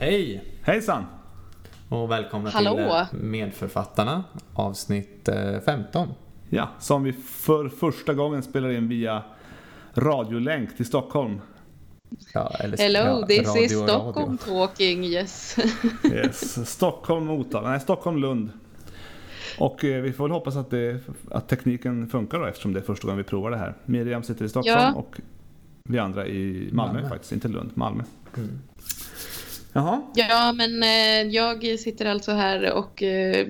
[0.00, 0.44] Hej!
[0.62, 1.04] Hejsan!
[1.88, 2.74] Och välkomna Hallå.
[2.76, 6.08] till eh, Medförfattarna, avsnitt eh, 15.
[6.48, 9.22] Ja, som vi för första gången spelar in via
[9.94, 11.40] radiolänk till Stockholm.
[12.34, 14.66] Ja, eller, Hello, ja, this radio is Stockholm radio.
[14.66, 15.56] talking, yes.
[16.12, 16.70] Yes.
[16.70, 18.50] Stockholm, Motala, nej Stockholm, Lund.
[19.58, 22.84] Och eh, vi får väl hoppas att, det, att tekniken funkar då eftersom det är
[22.84, 23.74] första gången vi provar det här.
[23.84, 24.92] Miriam sitter i Stockholm Ja.
[24.94, 25.20] och
[25.84, 27.08] vi andra i Malmö, Malmö.
[27.08, 28.02] faktiskt, inte Lund, Malmö.
[28.36, 28.58] Mm.
[29.72, 33.46] Jaha, Ja, men eh, jag sitter alltså här och eh,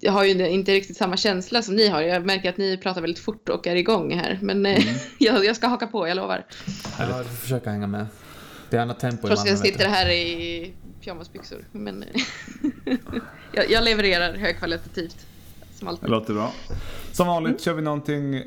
[0.00, 2.00] jag har ju inte riktigt samma känsla som ni har.
[2.02, 4.38] Jag märker att ni pratar väldigt fort och är igång här.
[4.42, 4.84] Men eh,
[5.18, 6.46] jag, jag ska haka på, jag lovar.
[6.98, 8.06] Ja, vi får försöka hänga med.
[8.70, 9.50] Det är annat tempo Trots att Malmö.
[9.50, 9.90] jag sitter du.
[9.90, 11.64] här i pyjamasbyxor.
[11.72, 12.08] Men eh,
[13.52, 15.26] jag, jag levererar högkvalitativt.
[15.74, 16.10] Som det alltid.
[16.10, 16.52] låter bra.
[17.12, 18.42] Som vanligt kör vi någonting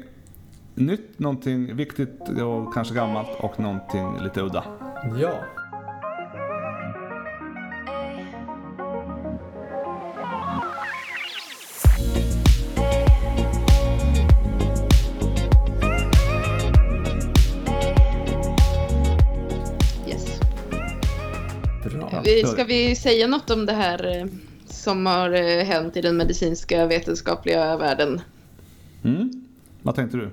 [0.76, 4.64] nytt, någonting viktigt och kanske gammalt och någonting lite udda.
[5.22, 5.61] Ja.
[22.24, 24.26] Vi, ska vi säga något om det här eh,
[24.66, 28.22] som har eh, hänt i den medicinska vetenskapliga världen?
[29.04, 29.46] Mm.
[29.82, 30.30] Vad tänkte du?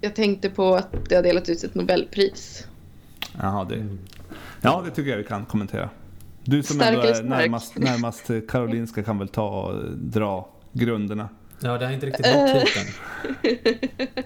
[0.00, 2.66] Jag tänkte på att det har delats ut ett Nobelpris.
[3.40, 3.86] Jaha, det,
[4.60, 5.90] ja, det tycker jag vi kan kommentera.
[6.44, 7.28] Du som ändå är stark?
[7.28, 11.28] närmast, närmast Karolinska kan väl ta och dra grunderna.
[11.60, 12.86] Ja, det har inte riktigt nått hit än.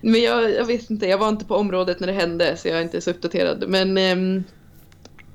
[0.00, 2.78] Men jag, jag vet inte, jag var inte på området när det hände så jag
[2.78, 3.64] är inte så uppdaterad.
[3.68, 4.44] Men ehm,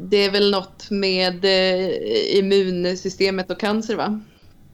[0.10, 4.20] det är väl något med eh, immunsystemet och cancer va?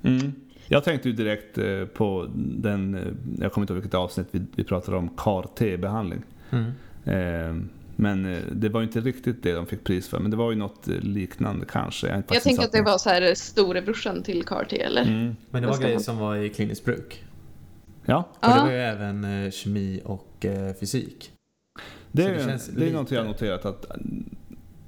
[0.03, 0.31] Mm.
[0.67, 3.01] Jag tänkte ju direkt eh, på den, eh,
[3.39, 6.21] jag kommer inte ihåg vilket avsnitt vi, vi pratade om, CAR-T-behandling.
[6.49, 6.65] Mm.
[7.05, 7.63] Eh,
[7.95, 10.57] men det var ju inte riktigt det de fick pris för, men det var ju
[10.57, 12.07] något liknande kanske.
[12.07, 15.01] Jag, Jag tänker att det var så här storebrorsan till CAR-T eller?
[15.01, 15.35] Mm.
[15.49, 17.23] Men det var grejer som var i kliniskt bruk.
[18.05, 21.31] Ja, Och det var ju även eh, kemi och eh, fysik.
[22.11, 23.85] det det det känns det är lite- något jag har noterat att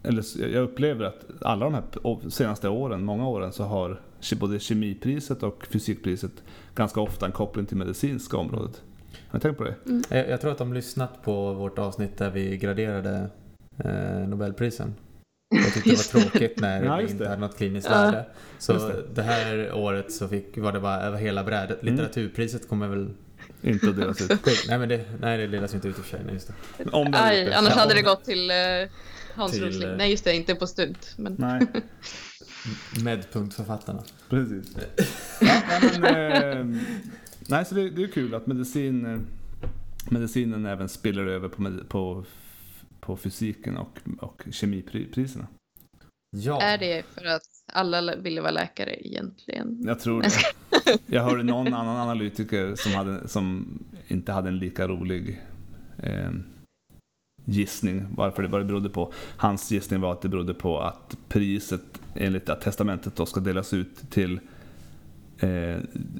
[0.04, 0.24] eller
[0.54, 4.02] jag upplever att alla de här senaste åren, många åren, så har
[4.40, 6.32] både kemipriset och fysikpriset
[6.76, 8.82] ganska ofta en koppling till medicinska området.
[9.28, 9.76] Har ni tänkt på det?
[10.10, 13.30] Jag, jag tror att de lyssnat på vårt avsnitt där vi graderade
[13.86, 14.94] eh, Nobelprisen.
[15.56, 17.30] Jag tyckte det var tråkigt när Ja, vi inte det.
[17.30, 17.96] hade något kliniskt Ja.
[18.02, 18.26] värde.
[18.60, 19.04] Så det.
[19.14, 19.22] det.
[19.22, 21.82] här året så fick, var det bara över hela brädet.
[21.82, 21.94] Mm.
[21.94, 23.10] Litteraturpriset kommer väl...
[23.62, 24.32] Inte att delas ut.
[24.68, 26.20] Nej men det, nej, det delas inte ut i och för sig.
[26.26, 26.48] Nej, just
[26.78, 26.90] det.
[26.92, 27.80] Om det Aj, annars Ja.
[27.82, 28.56] hade det gått till eh,
[29.36, 29.90] Hans Till, Rosling.
[29.90, 31.14] eh, Nej just det, inte på stunt.
[31.18, 31.36] Men...
[31.40, 31.68] Nej,
[33.04, 34.04] Medpunktförfattarna.
[34.30, 34.76] precis.
[35.42, 36.82] Ja, nej, men, eh,
[37.50, 39.20] nej, så det, det är kul att medicin, eh,
[40.10, 42.26] medicinen även spiller över på, på,
[43.00, 45.48] på fysiken och, och kemipriserna.
[46.38, 46.62] Ja.
[46.62, 47.42] Är det för att
[47.74, 49.78] alla ville vara läkare egentligen?
[49.84, 50.30] Jag tror det.
[51.06, 55.42] Jag hörde någon annan analytiker som, hade, som inte hade en lika rolig
[56.04, 56.32] eh,
[57.46, 59.14] gissning varför det, vad det berodde på.
[59.38, 61.82] Hans gissning var att det berodde på att priset
[62.16, 64.40] enligt att testamentet då ska delas ut till
[65.40, 65.78] eh,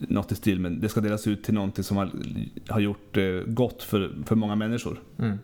[0.10, 2.12] något i stil med, det ska delas ut till någonting som har,
[2.70, 5.00] har gjort eh, gott för, för många människor.
[5.20, 5.40] Mm.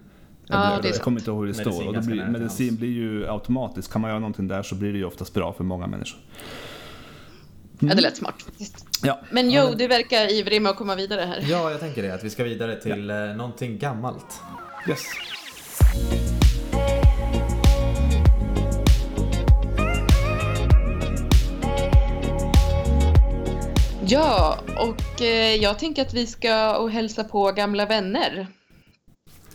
[0.50, 1.88] Ja, jag, det är jag kommer inte ihåg hur det Medicin står.
[1.88, 4.98] Och då blir, medicin blir ju automatiskt, kan man göra någonting där så blir det
[4.98, 6.20] ju oftast bra för många människor.
[7.80, 8.86] Ja, det lät smart faktiskt.
[9.04, 9.20] Ja.
[9.32, 11.46] Men Ja, Jo, du verkar ivrig med att komma vidare här.
[11.50, 12.14] ja, jag tänker det.
[12.14, 14.42] Att vi ska vidare till eh, någonting gammalt.
[14.90, 15.02] Yes.
[24.10, 28.48] Ja, och eh, jag tänker att vi ska och hälsa på gamla vänner.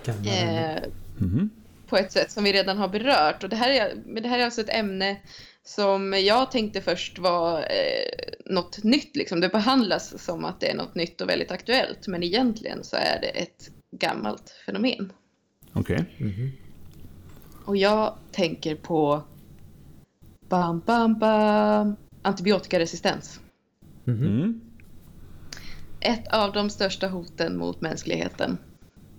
[0.04, 0.82] Gamla Eh,
[1.20, 1.50] Mhm.
[1.88, 3.42] på ett sätt som vi redan har berört.
[3.44, 5.16] Och det här är, men det här är alltså ett ämne
[5.64, 9.16] som jag tänkte först var eh, något nytt.
[9.16, 9.40] Liksom.
[9.40, 12.06] Det behandlas som att det är något nytt och väldigt aktuellt.
[12.06, 15.12] Men egentligen så är det ett gammalt fenomen.
[15.72, 16.04] Okej.
[16.18, 16.52] Mhm.
[17.64, 19.22] Och jag tänker på
[20.48, 23.40] bam, bam, bam, antibiotikaresistens.
[24.04, 24.26] Mhm.
[24.26, 24.60] Mm.
[26.00, 28.58] Ett av de största hoten mot mänskligheten.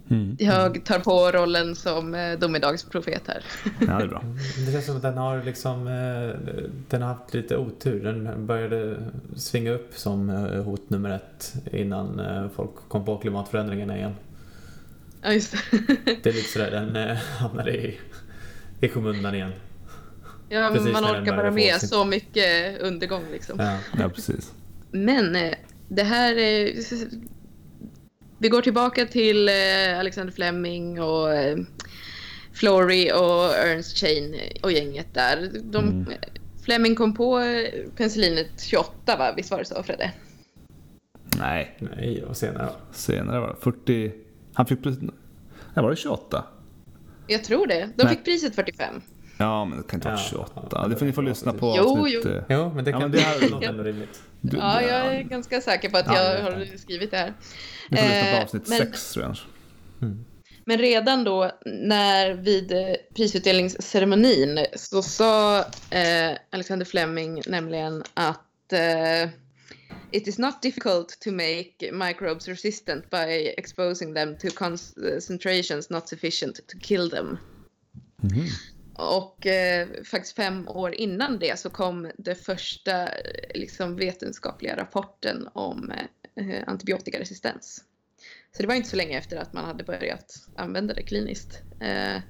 [0.09, 0.35] Mm.
[0.39, 3.43] Jag tar på rollen som eh, domedagsprofet här.
[3.79, 4.23] Ja, det är bra.
[4.65, 6.53] Det känns som att den har liksom eh,
[6.89, 8.03] Den har haft lite otur.
[8.03, 8.97] Den började
[9.35, 14.13] svinga upp som eh, hot nummer ett innan eh, folk kom på klimatförändringarna igen.
[15.23, 15.59] Ja, just det.
[16.23, 17.99] Det är lite sådär, den eh, hamnade i,
[18.81, 19.51] i skymundan igen.
[20.49, 23.59] Ja, Precis man orkar bara med sin- så mycket undergång liksom.
[23.59, 23.77] Ja.
[23.99, 24.51] Ja, precis.
[24.91, 25.53] Men eh,
[25.87, 26.37] det här...
[26.37, 26.73] eh,
[28.37, 31.57] Vi går tillbaka till eh, Alexander Fleming och eh,
[32.53, 35.51] Flory och Ernst Chain och gänget där.
[35.63, 36.13] De, Mm.
[36.65, 37.41] Fleming kom på
[37.97, 39.33] penicillinet 28 va?
[39.37, 40.11] Visst var det så Fredde?
[41.39, 44.11] Nej, Nej, och senare senare var det 40...
[44.53, 45.01] Han fick precis...
[45.01, 46.43] Nej, var det 28?
[47.27, 47.89] Jag tror det.
[47.95, 48.15] De Nej.
[48.15, 49.01] fick priset 45.
[49.37, 50.67] Ja, men det kan inte vara Ja, 28.
[50.71, 52.21] ja, det får ni få ja, lyssna på Jo, avsnitt...
[52.25, 52.31] jo.
[52.31, 54.21] eh, Jo, men det Ja, kan men det ändå rimligt.
[54.41, 57.33] Du, Ja, jag är ganska säker på att Ja, jag har skrivit det här.
[57.89, 59.37] Ni får lyssna på Eh, avsnitt men- 6 tror jag.
[60.01, 60.25] Mm.
[60.65, 62.79] Men redan då när vid eh,
[63.15, 65.59] prisutdelningsceremonin så sa
[65.89, 69.29] eh, Alexander Fleming nämligen att eh,
[70.11, 76.67] It is not difficult to make microbes resistant by exposing them to concentrations not sufficient
[76.67, 77.37] to kill them.
[78.21, 78.47] Mhm.
[78.95, 85.49] Och eh, faktiskt fem år innan det så kom det första eh, liksom, vetenskapliga rapporten
[85.53, 85.91] om
[86.35, 87.83] eh, antibiotikaresistens.
[88.55, 91.61] Så det var inte så länge efter att man hade börjat använda det kliniskt.
[91.81, 92.21] Eh,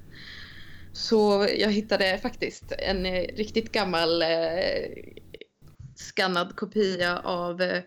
[0.92, 4.28] så jag hittade faktiskt en eh, riktigt gammal eh,
[5.94, 7.82] skannad kopia av eh,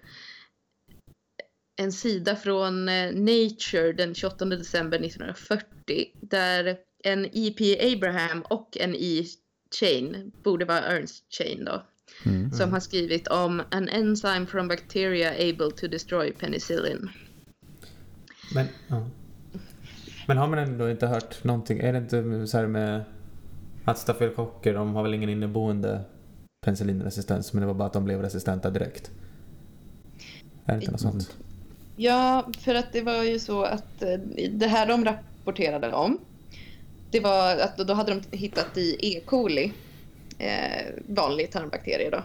[1.82, 7.94] en sida från eh, Nature den 28 december 1940 där en E.P.
[7.94, 9.26] Abraham och en E.
[9.80, 11.84] Chain, borde vara Ernst Chain då,
[12.26, 12.52] Mm.
[12.52, 17.10] som har skrivit om an enzyme from bacteria able to destroy penicillin.
[18.54, 19.10] Men, ja.
[20.28, 21.80] men har man ändå inte hört någonting?
[21.80, 23.04] Är det inte så här med
[23.86, 26.02] att stafylokocker, de har väl ingen inneboende
[26.62, 29.12] penicillinresistens, men det var bara att de blev resistenta direkt?
[30.66, 31.38] Är det inte något sånt?
[31.96, 34.20] Ja, för att det var ju så att eh,
[34.52, 36.20] det här de rapporterade om,
[37.12, 39.22] det var att då hade de hittat i E.
[39.26, 39.74] coli,
[40.40, 42.24] eh, vanlig tarmbakterie då,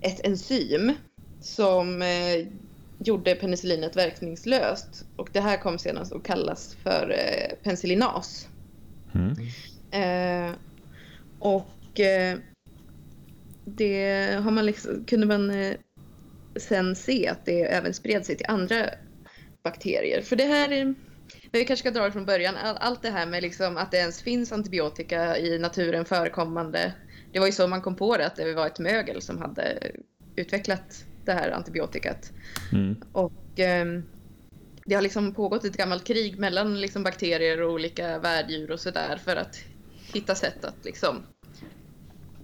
[0.00, 0.92] ett enzym
[1.40, 2.46] som eh,
[2.98, 5.04] gjorde penicillinet verkningslöst.
[5.16, 8.48] Och det här kom senast att kallas för eh, penicillinas.
[9.14, 9.36] Mm.
[9.90, 10.54] Eh,
[11.38, 12.38] och eh,
[13.64, 15.76] det har man liksom, kunde man eh,
[16.56, 18.90] sen se att det även spred sig till andra
[19.64, 20.22] bakterier.
[20.22, 20.96] För det här är, men
[21.52, 22.56] vi kanske ska dra det från början.
[22.56, 26.94] All, allt det här med liksom att det ens finns antibiotika i naturen förekommande.
[27.32, 29.92] Det var ju så man kom på det, att det var ett mögel som hade
[30.36, 32.32] utvecklat det här antibiotikat.
[32.72, 32.96] Mm.
[33.12, 34.02] Och ehm,
[34.84, 39.20] det har liksom pågått ett gammalt krig mellan liksom bakterier och olika värddjur och sådär
[39.24, 39.56] för att
[40.12, 41.22] hitta sätt att liksom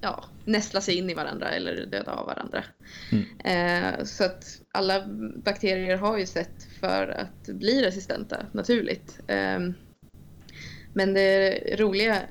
[0.00, 2.64] ja, nästla sig in i varandra eller döda av varandra.
[3.44, 5.06] Eh, så att alla
[5.44, 9.20] bakterier har ju sätt för att bli resistenta naturligt.
[9.26, 9.74] Ehm,
[10.92, 12.22] men det roliga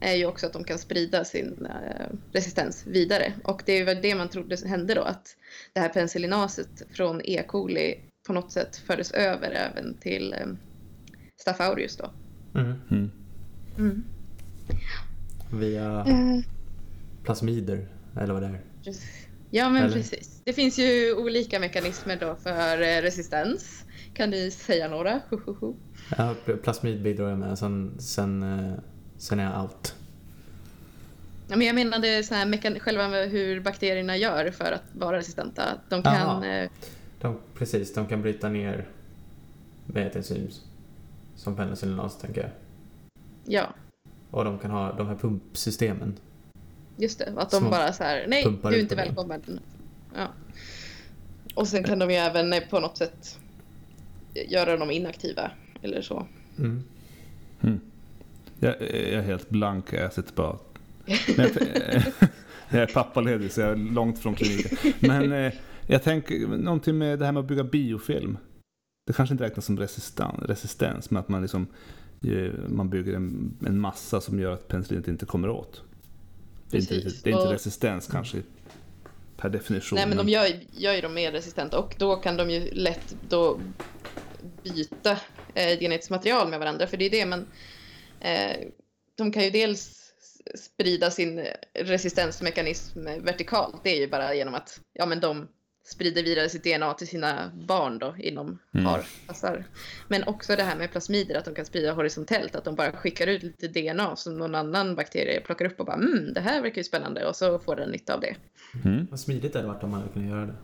[0.00, 3.32] är ju också att de kan sprida sin eh, resistens vidare.
[3.44, 5.36] Och det är väl det man trodde hände då, att
[5.72, 7.42] det här penicillinaset från E.
[7.48, 7.94] coli
[8.26, 10.46] på något sätt fördes över även till eh,
[11.36, 12.10] Staph aureus då.
[12.54, 13.10] Mm.
[13.78, 14.04] Mm.
[15.58, 16.40] Via Eh,
[17.24, 17.88] plasmider,
[18.20, 18.60] eller vad det är.
[19.50, 19.94] Ja men Eller?
[19.94, 20.40] precis.
[20.44, 23.84] Det finns ju olika mekanismer då för eh, resistens.
[24.14, 25.20] Kan ni säga några?
[26.16, 28.74] Ja, pl- plasmid bidrar jag med, sen, sen, eh,
[29.16, 29.94] sen är jag out.
[31.48, 35.62] Ja, men jag menade så här, mekan- själva hur bakterierna gör för att vara resistenta.
[35.88, 36.44] De kan...
[36.44, 36.70] Eh,
[37.20, 38.88] De, precis, de kan bryta ner
[39.86, 40.48] med ett enzym
[41.36, 42.50] som penicillinas, tänker jag.
[43.46, 43.74] Ja,
[44.34, 46.14] Och de kan ha de här pumpsystemen.
[46.96, 47.32] just det.
[47.36, 49.60] Att de Små bara så här, nej, du är inte välkommen.
[50.14, 50.28] Ja.
[51.54, 53.38] Och sen kan de ju även på något sätt
[54.34, 55.50] göra dem inaktiva
[55.82, 56.26] eller så.
[56.58, 56.82] Mm.
[57.60, 57.80] Mm.
[58.58, 60.58] Jag, jag är helt blank, jag sitter bara...
[61.36, 62.02] Men jag,
[62.68, 64.92] jag är pappaledig så jag är långt från kliniken.
[64.98, 65.52] Men eh,
[65.86, 68.38] jag tänker någonting med det här med att bygga biofilm.
[69.06, 71.66] Det kanske inte räknas som resistans, resistens men att man liksom
[72.68, 75.82] man bygger en, en massa som gör att penicillinet inte kommer åt.
[76.70, 78.42] Det är, inte, det är inte resistens kanske
[79.36, 79.96] per definition.
[79.96, 83.16] Nej men de gör, gör ju dem mer resistenta och då kan de ju lätt
[83.28, 83.60] då
[84.62, 85.18] byta
[85.54, 87.46] eh, genetiskt material med varandra för det är det man
[88.20, 88.56] eh,
[89.14, 90.12] de kan ju dels
[90.54, 95.48] sprida sin resistensmekanism vertikalt det är ju bara genom att ja men de
[95.84, 99.00] sprider vidare sitt DNA till sina barn då inom Mm.
[100.08, 103.26] Men också det här med plasmider att de kan sprida horisontellt att de bara skickar
[103.26, 106.76] ut lite DNA som någon annan bakterie plockar upp och bara mm det här verkar
[106.76, 108.36] ju spännande och så får den nytta av det.
[108.84, 109.06] Mm.
[109.10, 110.54] Vad smidigt det hade varit om man hade kunnat göra det.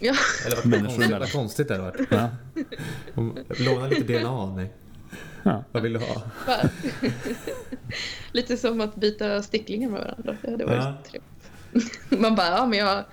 [0.00, 0.14] Ja.
[0.46, 2.08] Eller vad Människor konstigt, vad konstigt det hade varit.
[2.10, 2.30] Ja.
[3.58, 4.72] Låna lite DNA av mig.
[5.42, 5.64] Ja.
[5.72, 6.22] Vad vill du ha?
[8.32, 10.36] Lite som att byta sticklingar med varandra.
[10.42, 10.98] Det hade varit Ja.
[11.10, 12.20] trevligt.
[12.22, 13.04] Man bara, ja men jag,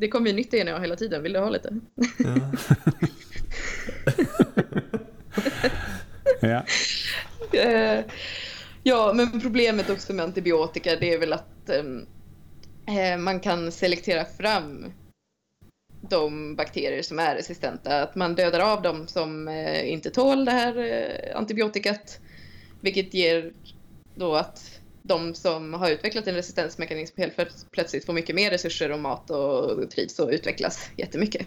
[0.00, 1.80] det kommer ju nytt DNA hela tiden, vill du ha lite?
[2.18, 2.52] Ja.
[6.40, 6.64] Ja.
[7.58, 8.04] Eh,
[8.82, 12.06] Ja, men problemet också med antibiotika det är väl att ehm,
[12.88, 14.92] eh, man kan selektera fram
[16.00, 18.02] de bakterier som är resistenta.
[18.02, 22.20] Att man dödar av dem som eh, inte tål det här eh, antibiotikat.
[22.80, 23.52] Vilket ger
[24.14, 28.92] då att de som har utvecklat en resistensmekanism helt plöts- plötsligt får mycket mer resurser
[28.92, 31.46] och mat och trivs och utvecklas jättemycket.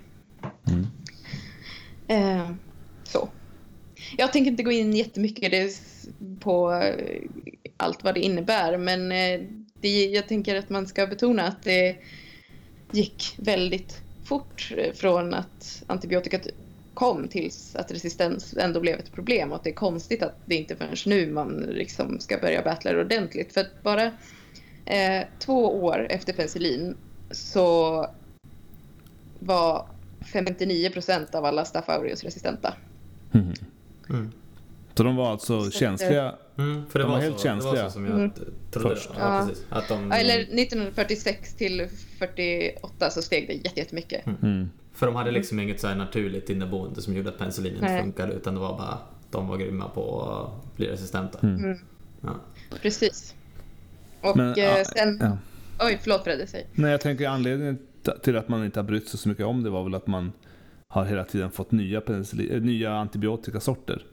[0.68, 0.88] Mm.
[2.08, 2.52] Eh,
[3.04, 3.30] så.
[4.18, 5.82] Jag tänker inte gå in jättemycket
[6.40, 7.22] på eh,
[7.78, 9.42] allt vad det innebär, men eh,
[9.82, 11.96] det, jag tänker att man ska betona att det
[12.92, 16.48] gick väldigt fort från att antibiotikat
[16.94, 20.56] kom tills att resistens ändå blev ett problem och att det är konstigt att det
[20.56, 23.54] inte förrän nu man liksom ska börja battla det ordentligt.
[23.54, 24.04] För att bara
[24.86, 26.98] eh, två år efter penicillin
[27.32, 28.08] så
[29.40, 29.88] var
[30.34, 32.74] 59 procent av alla Staph aureus resistenta.
[33.32, 33.54] Mhm.
[34.10, 34.32] Mm.
[34.96, 36.36] Så de var alltså Så- känsliga.
[36.58, 37.86] Mm, för det De var, var helt så, det var känsliga.
[37.86, 38.32] så som jag Mm.
[38.72, 38.90] trodde.
[38.96, 39.10] Först.
[39.20, 39.50] Ja.
[39.70, 41.88] Att de, Eller 1946 till
[42.20, 44.26] 48 så steg det jätte- jättemycket.
[44.42, 44.70] Mm.
[44.94, 48.34] För de hade liksom inget så här naturligt inneboende som gjorde att penicillin inte funkade
[48.34, 48.98] utan det var bara
[49.32, 51.40] de var grymma på att bli resistenta.
[51.44, 51.64] Mm.
[51.64, 51.78] Mm.
[52.22, 52.36] Ja.
[52.82, 53.36] Precis.
[54.22, 55.18] Och Men, eh, sen...
[55.22, 55.38] Ja.
[55.80, 56.68] Oj, förlåt Fredde, säg.
[56.74, 57.80] Nej, jag tänker anledningen
[58.24, 60.32] till att man inte har brytt sig så mycket om det var väl att man
[60.88, 64.06] har hela tiden fått nya, äh, nya antibiotikasorter.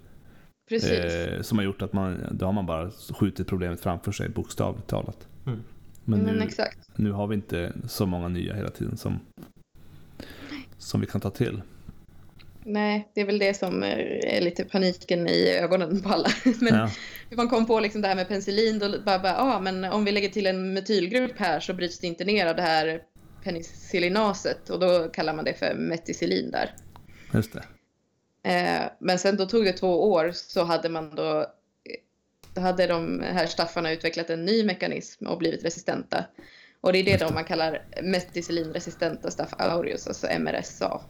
[0.68, 0.90] Precis.
[0.90, 4.86] Eh, som har gjort att man, då har man bara skjutit problemet framför sig bokstavligt
[4.86, 5.28] talat.
[5.46, 5.60] Mm.
[6.04, 6.78] Men Men nu, exakt.
[6.96, 9.20] nu har vi inte så många nya hela tiden som,
[10.80, 11.62] som vi kan ta till.
[12.64, 16.28] Nej, det är väl det som eh, är lite paniken i ögonen på alla.
[16.60, 16.90] Men Ja.
[17.36, 20.12] man kom på liksom det här med penicillin, då bara, bara ah, men om vi
[20.12, 23.02] lägger till en metylgrupp här så bryts det inte ner av det här
[23.44, 26.74] penicillinaset och då kallar man det för meticillin där.
[27.34, 27.64] Just det.
[28.50, 31.46] Eh, men sen då tog det två år så hade man då,
[32.54, 36.24] då hade de här staffarna utvecklat en ny mekanism och blivit resistenta.
[36.80, 41.00] Och det är det då man kallar meticillinresistenta staph aureus, alltså MRSA.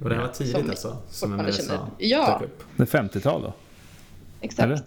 [0.00, 0.96] Och det här var tidigt Som alltså?
[1.10, 2.42] Som MRSA Ja.
[2.76, 3.52] Det är 50-tal då?
[4.40, 4.64] Exakt.
[4.64, 4.80] Eller?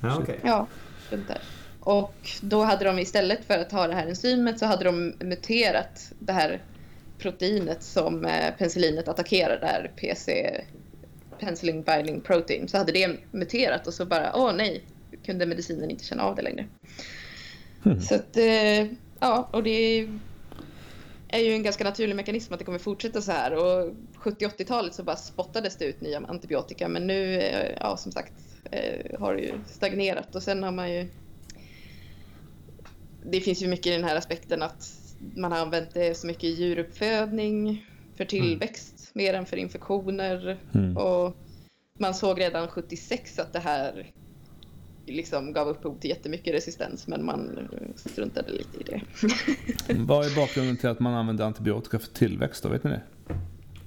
[0.00, 0.40] Ja, okej.
[0.42, 0.66] Ja,
[1.10, 1.40] runt där.
[1.80, 6.12] Och då hade de istället för att ha det här enzymet så hade de muterat
[6.18, 6.62] det här
[7.18, 10.50] proteinet som eh, penicillinet attackerar, det här PC,
[11.40, 14.84] penicillin binding protein, så hade det muterat och så bara, åh nej,
[15.24, 16.66] kunde medicinen inte känna av det längre.
[17.82, 18.00] Hmm.
[18.00, 18.86] Så att, eh,
[19.20, 20.08] ja, och det
[21.28, 23.54] är ju en ganska naturlig mekanism att det kommer fortsätta så här.
[23.54, 28.32] Och 70-80-talet så bara spottades det ut nya antibiotika, men nu, eh, ja som sagt,
[28.70, 31.08] eh, har det ju stagnerat och sen har man ju
[33.30, 34.92] det finns ju mycket i den här aspekten att
[35.36, 40.96] man har använt det så mycket i djuruppfödning för tillväxt mer än för infektioner Mm.
[40.96, 41.36] och
[41.98, 44.10] man såg redan 76 att det här
[45.12, 49.00] liksom gav upphov till jättemycket resistens men man eh, struntade lite i det.
[49.94, 52.68] Vad är bakgrunden till att man använder antibiotika för tillväxt då?
[52.68, 53.02] Vet ni det?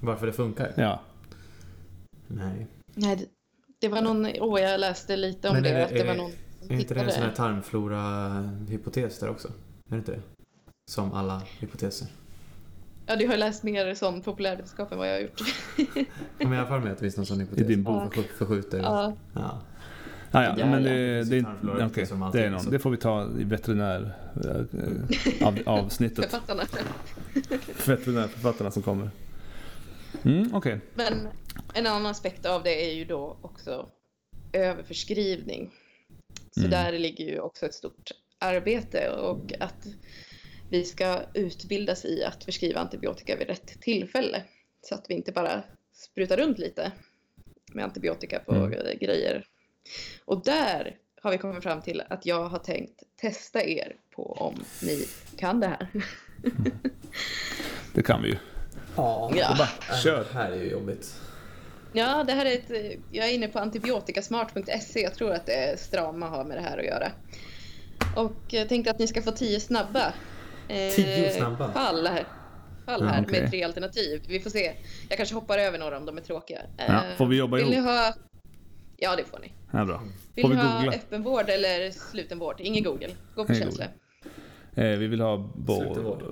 [0.00, 0.72] Varför det funkar?
[0.76, 1.00] Ja.
[2.26, 2.66] Nej.
[2.94, 3.26] Nej, det,
[3.78, 6.06] det var någon, åh jag läste lite om Men är det, det- att det är
[6.06, 6.30] var det- någon
[6.68, 9.48] Är inte det en sån här tarmflora-hypotes där också?
[9.48, 9.52] Är
[9.88, 10.20] det inte det?
[10.90, 12.08] Som alla hypoteser.
[13.06, 15.40] Ja, du har läst mer sån populärvetenskap än vad jag har gjort.
[15.76, 16.04] Ja,
[16.38, 17.64] Men jag har för mig att det finns någon sån hypotes.
[17.64, 18.14] I din bok.
[18.14, 18.78] För- Förskjuter.
[18.78, 19.60] ja, Ja.
[20.34, 22.70] Ah, ja, men det, det, som allting, det, är någon, så.
[22.70, 24.12] det får vi ta i veterinär
[24.44, 26.24] eh, av, avsnittet.
[26.24, 26.62] författarna.
[27.86, 29.10] Veterinärförfattarna som kommer.
[30.24, 30.80] Mm, okej.
[30.94, 31.28] Men
[31.74, 33.88] en annan aspekt av det är ju då också
[34.52, 35.70] överförskrivning.
[36.50, 36.70] Så Mm.
[36.70, 39.86] där ligger ju också ett stort arbete och att
[40.70, 44.42] vi ska utbildas i att förskriva antibiotika vid rätt tillfälle.
[44.82, 45.62] Så att vi inte bara
[45.92, 46.92] sprutar runt lite
[47.72, 48.70] med antibiotika på Mm.
[49.00, 49.46] grejer.
[50.24, 54.64] Och där har vi kommit fram till att jag har tänkt testa er på om
[54.82, 55.08] ni
[55.38, 55.88] kan det här.
[57.94, 58.36] Det kan vi ju.
[58.96, 59.32] Ja.
[59.34, 59.54] Ja.
[59.58, 60.18] Bara, kör.
[60.32, 61.14] Det här är ju jobbigt.
[61.92, 65.00] Ja, det här är ett, eh, jag är inne på antibiotikasmart.se.
[65.00, 67.12] Jag tror att det är Strama har med det här att göra.
[68.16, 70.12] Och jag tänkte att ni ska få tio snabba,
[70.68, 71.72] eh, Tio snabba?
[71.72, 72.26] fall här,
[72.86, 73.40] fall här Ja, okej.
[73.40, 74.22] med tre alternativ.
[74.28, 74.72] Vi får se.
[75.08, 76.60] Jag kanske hoppar över några om de är tråkiga.
[76.76, 77.84] Ja, Eh, får vi jobba vill ihop?
[77.84, 78.14] Ni ha...
[78.96, 79.52] Ja, det får ni.
[79.72, 80.02] Ja, bra.
[80.34, 80.92] Vill Får vi ha googla?
[80.92, 82.56] öppenvård eller slutenvård?
[82.58, 83.10] Ingen Google.
[83.34, 83.84] Gå på Ingen känsla.
[84.74, 85.80] Eh, vi vill ha bo...
[85.80, 86.22] Slutenvård.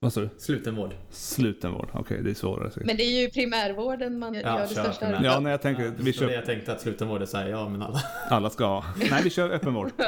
[0.00, 0.28] Vad sa du?
[0.38, 0.94] Slutenvård.
[1.10, 1.88] Slutenvård.
[1.92, 2.70] Okej, det är svårare.
[2.70, 2.86] säkert.
[2.86, 5.24] Men det är ju primärvården man gör det största primär.
[5.24, 6.30] Ja, nej, jag tänker Ja, vi kör...
[6.30, 8.02] jag tänkte att slutenvård är såhär, ja men alla.
[8.28, 8.84] Alla ska ha.
[9.10, 9.92] Nej, vi kör öppenvård.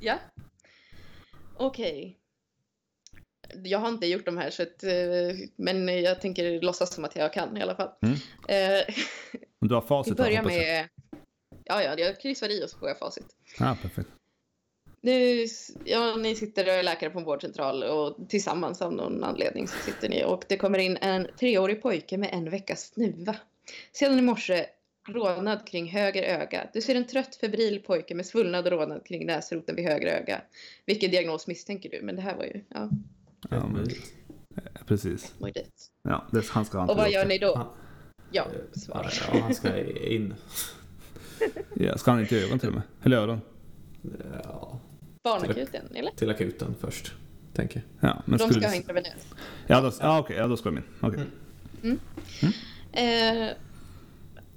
[0.00, 0.18] Ja.
[1.56, 2.18] Okej.
[3.64, 4.90] Jag har inte gjort de här, så att, eh,
[5.56, 7.88] men jag tänker låtsas som att jag kan i alla fall.
[8.02, 8.14] Mm.
[8.48, 8.84] Eh,
[9.60, 10.88] Du har vi facit då, börjar med...
[11.64, 13.26] Ja, ja, jag kryssar i och så får jag facit.
[13.58, 14.08] Ja, perfekt.
[15.00, 15.46] Nu,
[15.84, 19.78] ja, ni sitter och är läkare på en vårdcentral och tillsammans av någon anledning så
[19.78, 23.36] sitter ni och det kommer in en treårig pojke med en veckas snuva.
[23.92, 24.66] Sedan i morse
[25.08, 26.68] rånad kring höger öga.
[26.72, 30.42] Du ser en trött febril pojke med svullnad och rånad kring näsroten vid höger öga.
[30.86, 32.02] Vilken diagnos misstänker du?
[32.02, 32.90] Men det här var ju, ja,
[33.50, 33.88] Ja, men,
[34.86, 35.34] precis.
[35.40, 35.90] ju dit.
[36.02, 37.54] Ja, det, han ska ha Och vad gör ni då?
[37.56, 37.66] Han-
[38.32, 39.12] Ja, Ja, svar.
[39.32, 39.78] ja, han ska
[40.08, 40.34] in.
[41.74, 42.82] Ja, ska han inte i ögon till och med?
[43.02, 43.40] Eller öron?
[44.44, 44.80] Ja,
[45.22, 46.10] Barnakuten, eller?
[46.10, 47.12] till akuten först,
[47.52, 48.10] tänker jag.
[48.10, 48.60] Ja, men De skulle...
[48.60, 49.26] ska ha intravenös.
[49.66, 50.84] Ja, då, ja okej, ja, då ska de in.
[51.00, 51.24] Okej.
[51.82, 51.98] Mm.
[52.92, 53.52] Eh,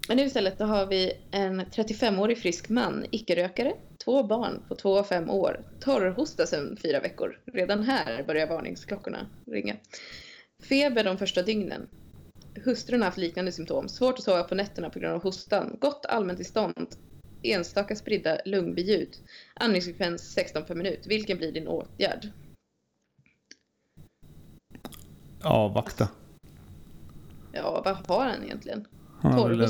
[0.07, 3.73] men nu istället då har vi en 35-årig frisk man, icke-rökare,
[4.05, 7.39] två barn på två och fem år, torrhosta sedan fyra veckor.
[7.53, 9.75] Redan här börjar varningsklockorna ringa.
[10.63, 11.87] Feber de första dygnen.
[12.65, 13.89] Hustrun har haft liknande symptom.
[13.89, 15.77] Svårt att sova på nätterna på grund av hostan.
[15.81, 16.87] Gott allmäntillstånd.
[17.43, 19.09] Enstaka spridda lungbeljud.
[19.53, 21.07] Andningsfrekvens 16 per minut.
[21.07, 22.27] Vilken blir din åtgärd?
[25.43, 26.09] Avvakta.
[27.51, 28.87] Ja, vad har han egentligen?
[29.21, 29.67] Han har väl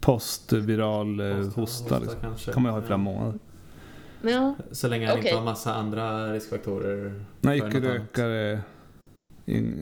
[0.00, 1.98] postviral eh, hosta.
[1.98, 2.20] Liksom.
[2.20, 2.52] kanske.
[2.52, 2.96] kan man ju ha i flera Ja.
[2.98, 3.38] månader.
[4.22, 5.28] Ja, Så länge han Okej.
[5.30, 7.24] inte har massa andra riskfaktorer.
[7.40, 7.84] Nej, för något annat.
[7.84, 8.52] icke-rökare.
[8.52, 8.60] in-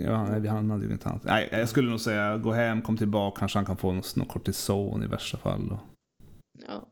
[0.04, 0.14] Ja,
[0.50, 1.24] han hade ju inget annat.
[1.24, 4.28] Nej, jag skulle nog säga gå hem, kom tillbaka, kanske han kan få något, något
[4.28, 5.70] kortison i värsta fall.
[5.70, 5.78] Och...
[6.68, 6.88] Ja.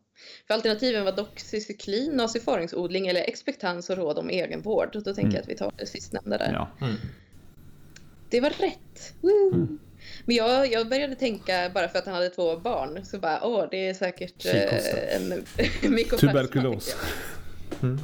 [0.46, 4.88] För alternativen var doxycyklin, nacifaringsodling eller expectans och råd om egenvård.
[4.92, 5.32] Då tänker Mm.
[5.34, 6.52] jag att vi tar det sistnämnda där.
[6.52, 6.86] Ja.
[6.86, 6.96] Mm.
[8.30, 9.14] Det var rätt!
[9.20, 9.54] Woo!
[9.54, 9.78] Mm.
[10.24, 13.64] Men jag, jag började tänka, bara för att han hade två barn, så bara åh,
[13.70, 15.28] det är säkert eh, en
[15.94, 16.28] mykoplasma.
[16.32, 16.96] Tuberkulos.
[17.82, 17.94] Mm.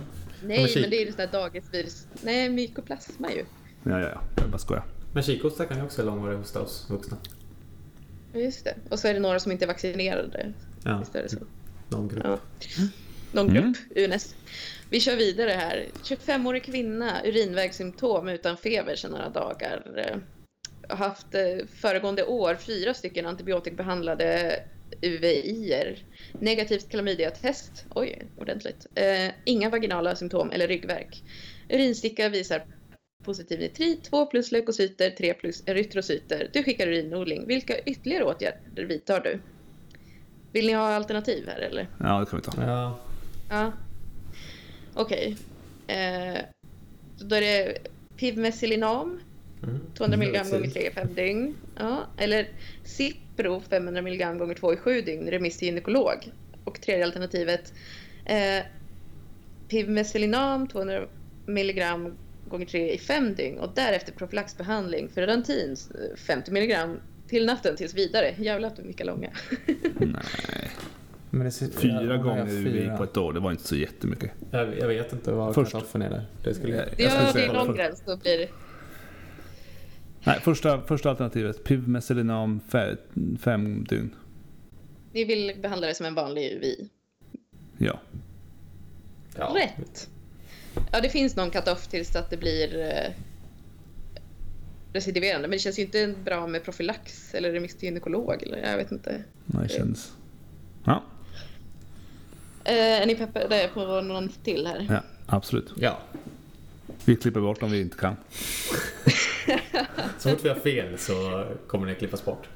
[0.40, 2.06] men Nej, kik- men det är ju sån här dagisvirus.
[2.22, 3.44] Nej, mykoplasma ju.
[3.84, 4.20] Ja, ja, ja.
[4.36, 4.84] Jag bara skojar.
[5.12, 7.16] Men kikhosta kan ju också vara långvarig hosta hos vuxna.
[8.34, 8.74] Just det.
[8.90, 10.52] Och så är det några som inte är vaccinerade.
[10.84, 11.38] Ja, Visst är det så?
[11.88, 12.24] någon grupp.
[12.24, 12.38] Ja.
[13.32, 14.04] Någon grupp, Mm.
[14.04, 14.34] UNES.
[14.90, 15.86] Vi kör vidare här.
[16.04, 19.82] 25-årig kvinna, urinvägssymptom utan feber sedan några dagar.
[20.06, 20.16] Eh,
[20.88, 24.56] Har haft eh, föregående år fyra stycken antibiotikabehandlade
[25.02, 25.98] UVI-er.
[26.32, 27.84] Negativt klamydiatest.
[27.94, 28.86] Oj, ordentligt.
[28.94, 31.22] Eh, inga vaginala symptom eller ryggvärk.
[31.68, 32.62] Urinsticka visar
[33.24, 36.50] positiv nitrit, 2 plus leukocyter, 3 plus erytrocyter.
[36.52, 37.46] Du skickar urinodling.
[37.46, 39.38] Vilka ytterligare åtgärder vidtar du?
[40.52, 41.88] Vill ni ha alternativ här eller?
[41.98, 42.62] Ja, det kan vi ta.
[42.62, 42.98] Ja,
[43.50, 43.72] Ja.
[44.94, 45.36] Okej.
[45.86, 46.38] Eh,
[47.18, 47.78] då är det
[48.16, 49.20] Pivmesilinam,
[49.62, 49.80] mm.
[49.94, 51.56] 200 mg gånger 3 i 5 dygn.
[51.78, 52.06] Ja.
[52.18, 52.48] Eller
[52.84, 56.32] Cipro, 500 mg gånger 2 i 7 dygn, remiss till gynekolog.
[56.64, 57.72] Och tredje alternativet
[58.24, 58.64] eh,
[59.68, 61.06] Pivmesilinam, 200
[61.46, 61.82] mg
[62.50, 66.76] gånger 3 i 5 dygn och därefter profylaxbehandling för Rantin, eh, 50 mg
[67.28, 68.34] till natten tills vidare.
[68.38, 69.30] Jävlar vilka långa.
[69.98, 70.70] Nej.
[71.30, 72.96] Men det ser, Fyra gånger fyra.
[72.96, 74.30] på ett år, det var inte så jättemycket.
[74.50, 75.72] Jag, jag vet inte vad Först.
[75.74, 76.26] cut-offen är där.
[76.44, 76.84] Det skulle jag...
[76.86, 78.02] Jag skulle Ja, det är lång gräns.
[78.06, 78.48] Då blir det
[80.24, 81.64] Nej, första, första alternativet.
[81.64, 82.96] Pivmesilinam fe,
[83.40, 84.14] fem dygn.
[85.12, 86.88] Ni vill behandla det som en vanlig UVI.
[87.78, 88.00] Ja.
[89.36, 89.52] Ja.
[89.56, 90.08] Rätt.
[90.92, 93.12] Ja, det finns någon cut-off tills att det blir eh,
[94.92, 95.48] recidiverande.
[95.48, 98.42] Men det känns ju inte bra med profylax eller remiss till gynekolog.
[98.42, 99.22] Eller, jag vet inte.
[99.46, 100.12] Det känns...
[100.84, 101.02] Ja,
[102.64, 104.86] Eh, är ni peppade på någon till här?
[104.90, 105.72] ja, absolut.
[105.76, 105.98] ja.
[107.04, 108.16] Vi klipper bort om vi inte kan.
[110.18, 112.48] Så fort vi har fel så kommer det klippas bort.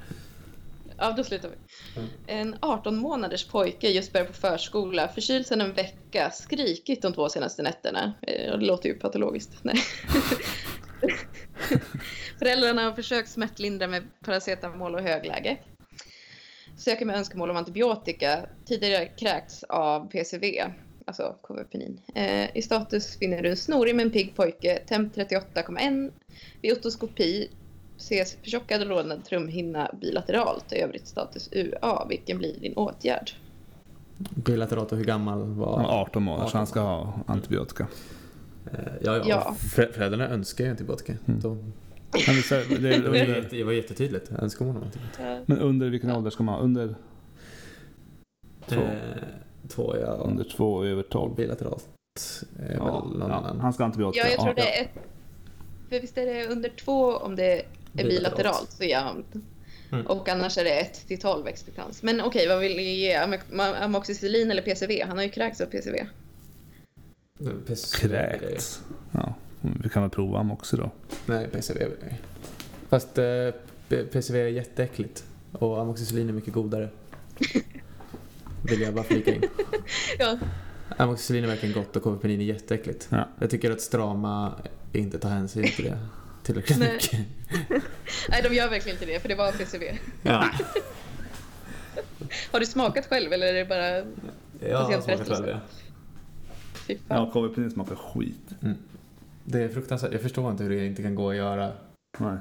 [0.98, 1.54] Ja, då slutar vi.
[2.00, 2.08] Mm.
[2.26, 7.28] En 18 månaders pojke just börjat på förskola, förkyld sedan en vecka, skrikit de två
[7.28, 8.12] senaste nätterna.
[8.22, 9.52] Eh, Det låter ju patologiskt.
[9.62, 9.76] Nej.
[12.38, 15.56] Föräldrarna har försökt smärtlindra med paracetamol och högläge.
[16.76, 18.46] Söker med önskemål om antibiotika.
[18.66, 20.62] Tidigare kräkts av PCV,
[21.06, 22.00] alltså koverpenin.
[22.14, 26.12] Eh, I status finner du en snorig men pigg pojke, temp 38,1.
[26.62, 27.50] Vid otoskopi
[28.04, 30.72] ses förtjockad rodnad trumhinna bilateralt.
[30.72, 32.06] I övrigt status UA.
[32.08, 33.30] Vilken blir din åtgärd?
[34.34, 35.76] Bilateralt och hur gammal var...
[35.76, 36.58] Han är 18 månader så 18.
[36.58, 37.86] han ska ha antibiotika.
[39.00, 39.22] Ja, ja.
[39.26, 39.54] Ja.
[39.74, 41.12] För, föräldrarna önskar ju antibiotika.
[41.26, 41.40] Mm.
[41.40, 41.72] De,
[42.26, 42.36] Men,
[42.68, 44.32] det, det, under, det var jättetydligt.
[44.38, 45.40] Önskemål om antibiotika.
[45.46, 46.60] men under vilken ålder ska man ha?
[46.60, 46.94] Under,
[48.66, 48.80] Två.
[48.80, 48.88] Eh,
[49.68, 50.06] två, ja.
[50.06, 51.34] under två och över 12?
[51.34, 51.88] bilateralt
[52.78, 54.26] Ja, ja, han ska ha antibiotika.
[54.26, 54.64] Ja, jag tror Ja.
[54.64, 54.90] det är ett...
[55.88, 57.62] För visst är det under två om det
[57.96, 58.36] är Bilateralt.
[58.36, 59.16] bilateralt så ja.
[59.92, 60.06] Mm.
[60.06, 62.02] Och annars är det 1 till 12 expectans.
[62.02, 63.14] Men okej, vad vill ni ge?
[63.14, 65.02] Am- Amoxicillin eller PCV?
[65.08, 66.06] Han har ju kräkts av PCV.
[68.00, 68.82] Kräkts.
[69.12, 69.34] Ja,
[69.82, 70.90] vi kan väl prova Amoxi då.
[71.26, 71.80] Nej, PCV.
[72.88, 73.50] Fast eh,
[73.88, 75.24] PCV är jätteäckligt.
[75.52, 76.88] Och amoxicillin är mycket godare.
[78.62, 79.42] Vill jag bara flika in.
[80.18, 80.38] Ja,
[80.96, 83.08] Amoxicillin är verkligen gott och kovepenin är jätteäckligt.
[83.10, 83.28] Ja.
[83.40, 84.54] Jag tycker att strama
[84.92, 85.98] inte tar hänsyn till det
[86.44, 86.92] tillräckligt Nej.
[86.92, 87.20] mycket.
[88.28, 89.98] Nej, de gör verkligen inte det, för det var PCV.
[90.22, 90.50] Ja,
[92.50, 93.88] Har du smakat själv eller är det bara...
[94.70, 95.60] jag har smakat själv det.
[96.86, 97.18] Fy fan.
[97.18, 98.54] Ja, KVP smakar skit.
[99.44, 100.12] Det är fruktansvärt.
[100.12, 101.72] Jag förstår inte hur det inte kan gå att göra
[102.18, 102.36] Nej.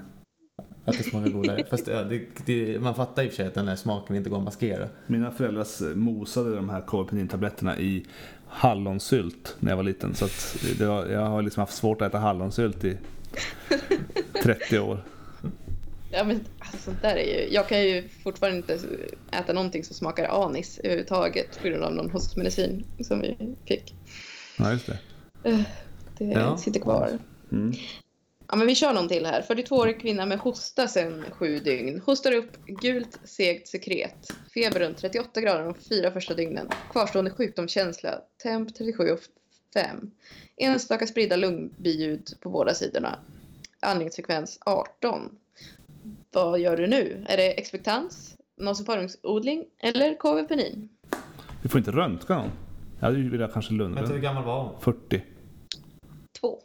[0.85, 1.65] att det smakar godare.
[1.69, 4.29] Fast ja, det, det, man fattar i och för sig att den här smaken inte
[4.29, 4.87] går att maskera.
[5.07, 8.05] Mina föräldrar eh, mosade de här KVP-tabletterna i
[8.47, 10.15] hallonsylt när jag var liten.
[10.15, 12.97] Så att det var, jag har liksom haft svårt att äta hallonsylt i
[14.43, 15.03] 30 år.
[16.11, 17.53] Ja, men alltså, sånt där är ju...
[17.53, 18.79] Jag kan ju fortfarande inte
[19.31, 23.95] äta någonting som smakar anis överhuvudtaget på grund av någon hostmedicin som vi fick.
[24.57, 24.97] Ja, just det.
[26.17, 26.57] Det Ja.
[26.57, 27.19] sitter kvar.
[27.51, 27.73] Mm.
[28.47, 29.41] Ja, men vi kör någon till här.
[29.41, 32.01] 42-årig kvinna med hosta sedan sju dygn.
[32.05, 34.27] Hostar upp gult segt sekret.
[34.53, 36.69] Feber runt 38 grader de fyra första dygnen.
[36.91, 38.19] Kvarstående sjukdomskänsla.
[38.43, 39.19] Temp 37 och
[39.73, 40.11] 5.
[40.57, 43.19] Enstaka spridda lungbiljud på båda sidorna.
[43.79, 45.35] Andningsfrekvens 18.
[46.31, 47.25] Vad gör du nu?
[47.29, 50.89] Är det expectans, nasopharynxodling eller KV-penin?
[51.61, 52.51] Vi får inte röntga någon.
[52.99, 54.81] Jag hade ju velat kanske Vänta, hur gammal var hon?
[54.81, 55.23] 40.
[56.39, 56.59] Två.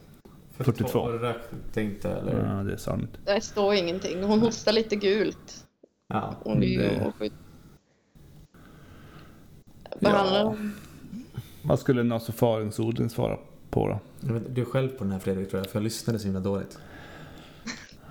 [0.57, 0.99] 42.
[0.99, 2.57] Och rökte inte eller?
[2.57, 3.11] Ja, det är sant.
[3.25, 4.23] Det står ingenting.
[4.23, 5.67] Hon hostar lite gult.
[6.09, 6.37] Ja.
[6.43, 7.31] Hon är ju Det-.
[10.01, 10.57] Behandlar Ja.
[11.63, 13.39] Vad skulle nasopharynxodling svara
[13.71, 13.99] på då?
[14.27, 16.25] Jag vet- Du är själv på den här Fredrik tror jag, för jag lyssnade så
[16.25, 16.79] himla dåligt.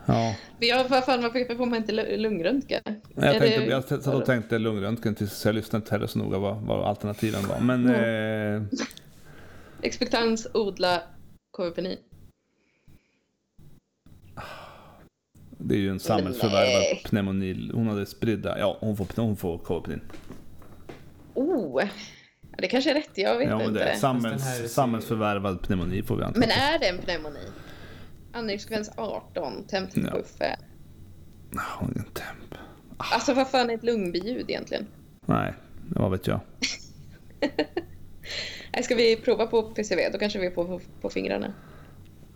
[0.06, 2.80] Ja, Men jag, vad fan, varför får man inte lu- lungröntga?
[2.86, 6.38] jag, tänkte, det- jag satt och tänkte lungröntgen tills jag lyssnade inte heller så noga
[6.38, 7.60] vad, vad alternativen var.
[7.60, 8.64] Men eh,
[9.82, 11.02] Expectans, odla,
[11.58, 11.98] KVPNI.
[15.58, 17.72] det är ju en samhällsförvärvad pneumoni.
[17.74, 20.00] Hon hade spridda, ja hon får, hon får KVP.
[21.34, 21.82] Oh!
[22.58, 23.86] Det kanske är rätt, jag vet Ja, inte.
[23.86, 26.39] det samhälls, här ser- samhällsförvärvad pneumoni får vi anta.
[26.39, 27.39] Men är det en pneumoni?
[28.34, 30.02] Andningsfrekvens 18, temp Ja.
[30.12, 30.48] 75.
[31.52, 32.56] Ja, Hon är en temp.
[32.98, 34.88] Alltså vad fan är ett lungbiljud egentligen?
[35.26, 35.54] Nej,
[35.89, 36.39] vad vet jag.
[38.84, 40.10] Ska vi prova på PCV?
[40.13, 41.54] Då kanske vi är på, på, på fingrarna.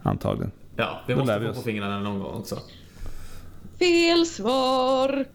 [0.03, 0.51] Antagligen.
[0.75, 2.59] Ja, vi Då måste vi få på fingrarna någon gång också.
[3.79, 5.25] Fel svar!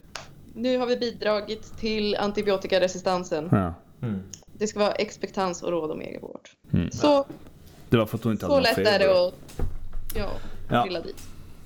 [0.55, 3.49] Nu har vi bidragit till antibiotikaresistansen.
[3.53, 3.75] Ja.
[4.03, 4.23] Mm.
[4.59, 6.49] Det ska vara expectans och råd om egenvård.
[6.73, 6.91] Mm.
[6.91, 7.27] Så,
[7.89, 9.35] Det var för att hon inte så lätt är det att
[10.15, 10.29] ja,
[10.71, 10.83] Ja.
[10.83, 11.23] trilla dit.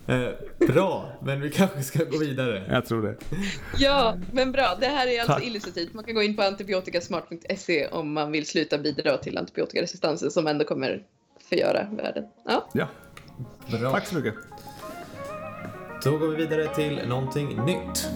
[0.07, 2.65] Eh, bra, men vi kanske ska gå vidare.
[2.71, 3.17] Jag tror det.
[3.79, 4.77] Ja, men bra.
[4.81, 5.43] Det här är alltså Tack.
[5.45, 5.95] illustrativt.
[5.95, 10.65] Man kan gå in på antibiotikasmart.se om man vill sluta bidra till antibiotikaresistansen som ändå
[10.65, 11.03] kommer
[11.49, 12.25] förgöra världen.
[12.45, 12.87] Ja, Ja,
[13.81, 13.91] Bra.
[13.93, 14.35] tack så mycket.
[16.05, 18.09] Då går vi vidare till någonting nytt.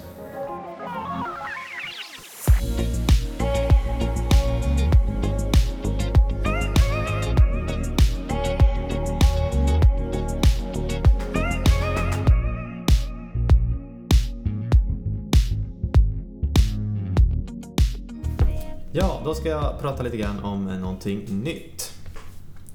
[18.97, 21.93] Ja, då ska jag prata lite grann om någonting nytt.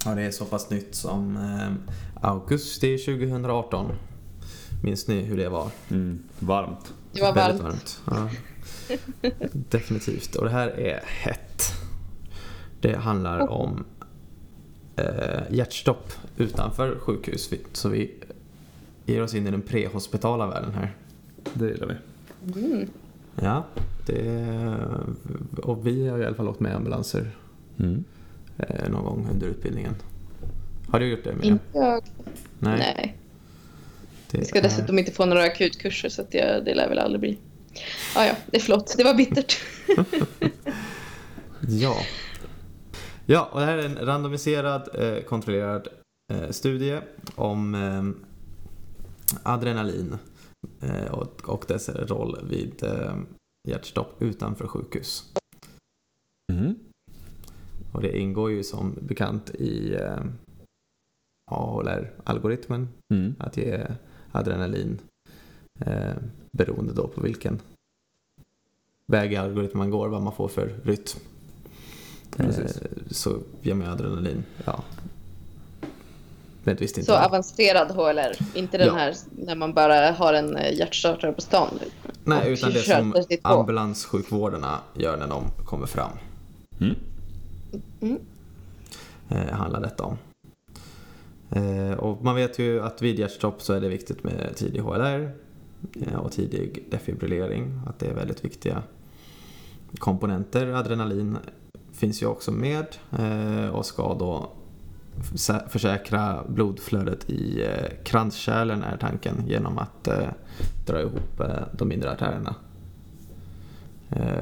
[0.06, 1.94] Och det är så pass nytt som eh,
[2.30, 3.92] augusti 2018.
[4.84, 5.72] Minns ni hur det var?
[5.90, 6.20] Mm.
[6.40, 6.94] Varmt.
[7.12, 8.02] det var Väldigt varmt.
[8.06, 8.40] varmt.
[9.22, 9.30] Ja.
[9.52, 10.36] Definitivt.
[10.36, 11.64] Och det här är hett.
[12.82, 13.86] Det handlar om
[14.96, 17.50] eh, hjärtstopp utanför sjukhus.
[17.74, 18.16] Så vi
[19.06, 20.96] ger oss in i den prehospitala världen här.
[21.54, 22.62] Det gillar vi.
[22.62, 22.90] Mm.
[23.42, 23.66] Ja,
[24.06, 24.76] det,
[25.64, 27.32] och vi har i alla fall åkt med ambulanser
[27.80, 28.04] Mm.
[28.58, 29.96] eh, någon gång under utbildningen.
[30.88, 31.36] Har du gjort det?
[31.36, 31.46] Mia?
[31.46, 32.04] Inte jag.
[32.60, 32.78] Nej.
[32.80, 33.18] Nej.
[34.32, 37.00] det Jag ska är- dessutom inte få några akutkurser så att jag, det lär väl
[37.00, 37.38] aldrig bli.
[38.16, 38.94] Ja, ja, det är förlåt.
[38.98, 39.58] Det var bittert.
[41.68, 41.96] Ja.
[43.26, 45.88] Ja, och det här är en randomiserad, eh, kontrollerad
[46.34, 47.00] eh, studie
[47.36, 48.04] om eh,
[49.44, 50.18] adrenalin eh,
[51.12, 53.18] och, och dess roll vid eh,
[53.68, 55.34] hjärtstopp utanför sjukhus.
[56.54, 56.76] Mm.
[57.94, 60.24] Och det ingår ju som bekant i eh,
[61.52, 63.36] AHLR-algoritmen Mm.
[63.40, 63.88] att ge
[64.32, 65.00] adrenalin
[65.80, 66.14] eh,
[66.52, 67.60] beroende då på vilken
[69.06, 71.20] väg i algoritmen man går, vad man får för rytm.
[72.38, 72.66] Eh,
[73.12, 74.84] så ger man adrenalin, ja.
[76.70, 77.12] Men visst inte.
[77.12, 78.36] Så avancerad HLR.
[78.54, 78.94] Inte den Ja.
[78.94, 81.80] här när man bara har en eh, hjärtstartare på stan.
[82.24, 83.50] Nej, och utan det som 32.
[83.50, 86.12] ambulanssjukvårdarna gör när de kommer fram.
[86.82, 86.96] Mm.
[88.02, 88.20] Mm.
[89.30, 90.18] Eh, handlar detta om.
[91.52, 95.32] Eh, och man vet ju att vid hjärtstopp så är det viktigt med tidig HLR
[96.08, 97.82] eh, och tidig defibrillering.
[97.88, 98.84] Att det är väldigt viktiga
[99.98, 101.38] komponenter, adrenalin,
[101.94, 102.86] finns ju också med
[103.20, 104.50] eh, och ska då
[105.70, 110.30] försäkra blodflödet i eh, kranskärlen är tanken genom att eh,
[110.86, 112.56] dra ihop eh, de mindre artärerna.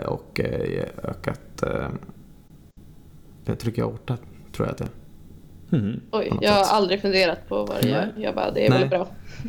[0.05, 1.63] Och ge ökat
[3.59, 4.17] tryck i aorta,
[4.51, 4.89] tror jag att det är.
[5.69, 6.01] Mhm.
[6.11, 6.73] Oj, jag har sätt.
[6.73, 8.13] aldrig funderat på vad det gör.
[8.17, 8.79] Jag bara, det är Nej.
[8.79, 9.07] väl bra.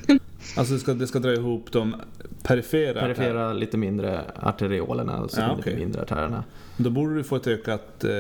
[0.57, 1.97] Alltså det ska, det ska dra ihop de
[2.43, 3.01] perifera.
[3.01, 6.45] Perifera lite mindre arteriolerna, alltså Ja, de lite mindre artärerna.
[6.77, 8.05] Då borde du få ett ökat...
[8.05, 8.11] Eh,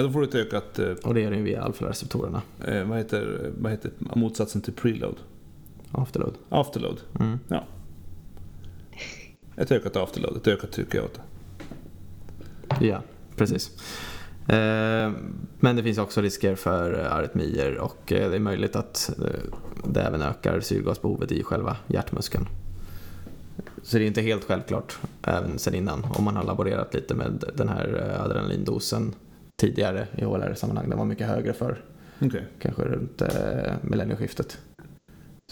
[0.00, 0.78] ja, då får du ett ökat...
[0.78, 2.42] Eh, Och det är den via alfa-receptorerna.
[2.66, 5.16] eh, vad, heter, vad heter motsatsen till preload?
[5.92, 6.34] Afterload.
[6.48, 7.00] Afterload.
[7.20, 7.38] Mm.
[9.56, 11.00] Ett ökat afterload, ett ökat tryck i.
[12.80, 13.02] Ja,
[13.36, 13.70] precis.
[14.48, 15.12] Eh,
[15.60, 19.10] Men det finns också risker för eh, arytmier och eh, det är möjligt att
[19.84, 22.46] det även ökar syrgasbehovet i själva hjärtmuskeln.
[23.82, 27.44] Så det är inte helt självklart även sen innan om man har laborerat lite med
[27.56, 29.14] den här adrenalindosen
[29.60, 30.88] tidigare i HLR-sammanhang.
[30.88, 31.84] Den var mycket högre för
[32.20, 32.44] Okej.
[32.58, 33.28] kanske runt eh,
[33.82, 34.58] millennieskiftet.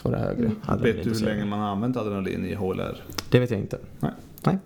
[0.01, 0.83] Så var det högre Mm.
[0.83, 3.03] Vet du hur länge man har använt adrenalin i HLR?
[3.31, 3.79] Det vet jag inte.
[4.01, 4.13] Nej.
[4.45, 4.59] Nej.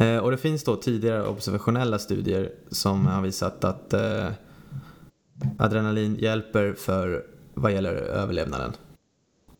[0.00, 4.28] Eh, och det finns då tidigare observationella studier som har visat att eh,
[5.58, 8.72] adrenalin hjälper för vad gäller överlevnaden.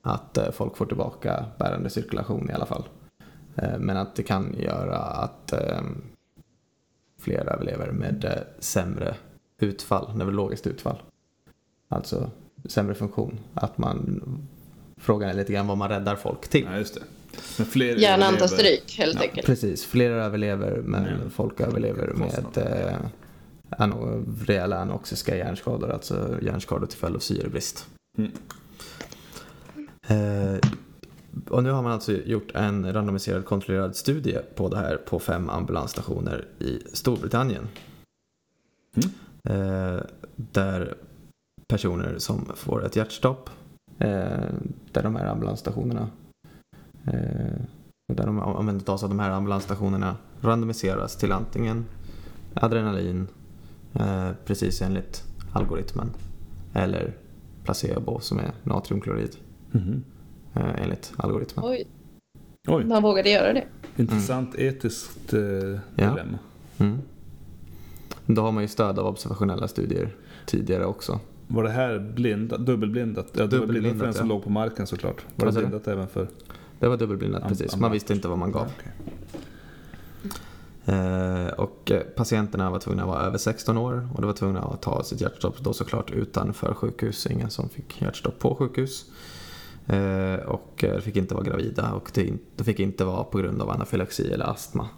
[0.03, 2.85] Att eh, folk får tillbaka bärande cirkulation i alla fall.
[3.57, 5.53] Eh, men att det kan göra att
[7.23, 9.15] fler överlever med eh, sämre
[9.61, 11.03] utfall, neurologiskt utfall.
[11.89, 12.31] Alltså
[12.65, 13.39] sämre funktion.
[13.55, 14.23] Att man,
[14.97, 16.65] frågan är lite grann vad man räddar folk till.
[16.73, 17.01] Ja, just det.
[17.59, 19.47] Men fler Hjärnan tar stryk helt Ja, enkelt.
[19.47, 21.31] Precis, fler överlever men Mm.
[21.31, 22.97] folk överlever med eh,
[23.79, 27.87] ano, rejäla anoxiska hjärnskador, alltså hjärnskador till följd av syrebrist.
[28.19, 28.33] Mm.
[30.09, 30.59] Eh,
[31.51, 35.51] och nu har man alltså gjort en randomiserad kontrollerad studie på det här på fem
[35.51, 37.69] ambulansstationer i Storbritannien.
[38.95, 39.11] Mm.
[39.45, 40.03] Eh,
[40.37, 40.95] där
[41.69, 43.51] personer som får ett hjärtstopp,
[43.99, 44.51] eh,
[44.93, 46.09] där de här ambulansstationerna
[47.07, 47.63] eh,
[48.13, 51.85] där de omhändertas av de här ambulansstationerna randomiseras till antingen
[52.55, 53.29] adrenalin,
[53.93, 56.11] eh, precis enligt algoritmen,
[56.73, 57.17] eller
[57.65, 59.37] placebo som är natriumklorid
[59.73, 60.03] Mhm.
[60.55, 61.65] Eh, enligt algoritmen.
[61.65, 61.87] Oj,
[62.69, 63.65] Oj, man vågade göra det.
[63.97, 65.41] intressant etiskt eh,
[65.95, 66.39] dilemma.
[66.79, 66.99] Mm.
[68.27, 71.21] Då har man ju stöd av observationella studier tidigare också.
[71.47, 73.27] Var det här blindat, dubbelblindat?
[73.33, 74.35] Ja, det var blindat för den Dubbelblindat, som ja.
[74.35, 75.25] låg på marken såklart.
[75.37, 76.29] Var det blindat även för...
[76.79, 78.67] Det var dubbelblindat precis, man visste inte vad man gav.
[80.85, 84.83] Eh, och patienterna var tvungna att vara över 16 år och de var tvungna att
[84.83, 89.05] ta sitt hjärtstopp då såklart utanför sjukhus, ingen som fick hjärtstopp på sjukhus.
[89.87, 93.71] Eh, och eh, fick inte vara gravida och det, fick inte vara på grund av
[93.71, 94.89] anafylaxi eller astma.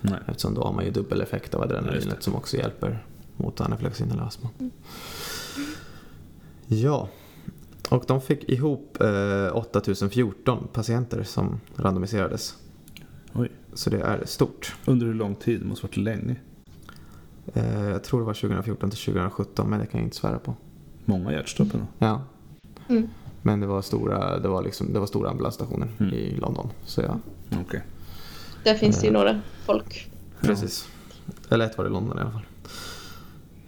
[0.00, 0.18] Nej.
[0.26, 4.22] Eftersom då har man ju dubbel effekt av adrenalinet som också hjälper mot anafylaxin eller
[4.22, 4.48] astma.
[6.66, 7.08] Ja,
[7.88, 12.56] och de fick ihop eh, 8014 patienter som randomiserades.
[13.32, 13.50] Oj.
[13.72, 14.76] Så det är stort.
[14.84, 15.60] Under hur lång tid?
[15.60, 16.36] Det måste varit länge.
[17.54, 20.54] Eh, jag tror det var 2014 till 2017 men det kan jag inte svära på.
[21.04, 21.86] Många hjärtstopp ändå.
[21.98, 22.22] Ja.
[22.88, 23.08] Mm.
[23.42, 26.14] Men det var stora, det var liksom, det var stora ambulansstationer Mm.
[26.14, 26.68] i London.
[26.84, 27.18] Så ja,
[27.60, 27.82] Okej.
[28.64, 29.12] Där finns det ju Eh.
[29.18, 30.10] några folk.
[30.40, 30.88] precis.
[31.48, 32.46] Eller ett var i London i alla fall.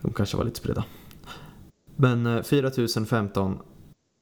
[0.03, 0.85] De kanske var lite spridda.
[1.97, 3.59] Men eh, 4015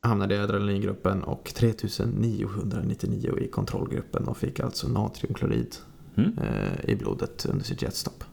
[0.06, 5.76] hamnade i adrenalingruppen och 3999 i kontrollgruppen och fick alltså natriumklorid
[6.16, 6.38] Mm.
[6.38, 8.24] eh, i blodet under sitt jetstopp.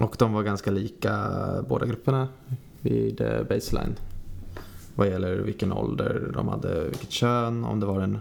[0.00, 1.26] Och de var ganska lika
[1.68, 2.28] båda grupperna
[2.80, 3.94] vid eh, baseline.
[4.94, 8.18] Vad gäller vilken ålder de hade, vilket kön, om det var en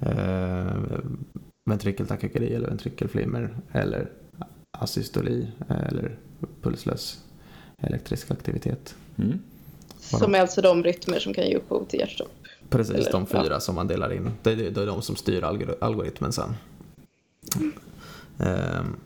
[0.00, 0.98] eh,
[1.70, 4.10] ventrikeltachykardi eller ventrikelflimmer eller
[4.70, 6.16] asystoli eller
[6.62, 7.18] pulslös
[7.78, 8.94] elektrisk aktivitet.
[9.16, 9.38] Mm.
[9.98, 12.32] Som är alltså de rytmer som kan ge upphov till hjärtstopp.
[12.70, 13.60] Precis, Eller, de fyra ja.
[13.60, 14.30] som man delar in.
[14.42, 16.54] Det är, det är de som styr algor- algoritmen sen.
[18.38, 18.96] Ehm,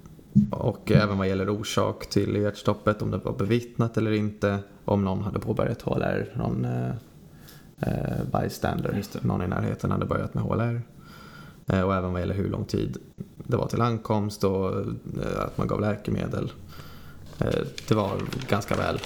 [0.50, 5.22] och även vad gäller orsak till hjärtstoppet, om det var bevittnat eller inte, om någon
[5.22, 6.90] hade påbörjat HLR, någon eh,
[7.80, 10.82] eh, bystander, någon i närheten hade börjat med HLR.
[11.66, 12.98] Eh, och även vad gäller hur lång tid
[13.36, 16.52] det var till ankomst och eh, att man gav läkemedel.
[17.38, 19.00] Eh, det var ganska väl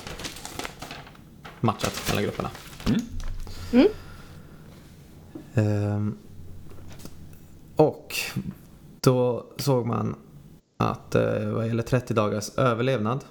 [1.61, 2.51] matchat mellan grupperna.
[2.89, 3.01] Mm.
[3.73, 3.89] Mm.
[5.55, 6.17] Ehm,
[7.77, 8.15] och
[9.01, 10.17] då såg man
[10.77, 13.25] att eh, vad gäller 30 dagars överlevnad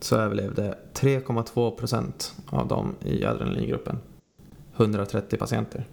[0.00, 3.98] så överlevde 3,2 procent av dem i adrenalingruppen.
[4.76, 5.84] 130 patienter.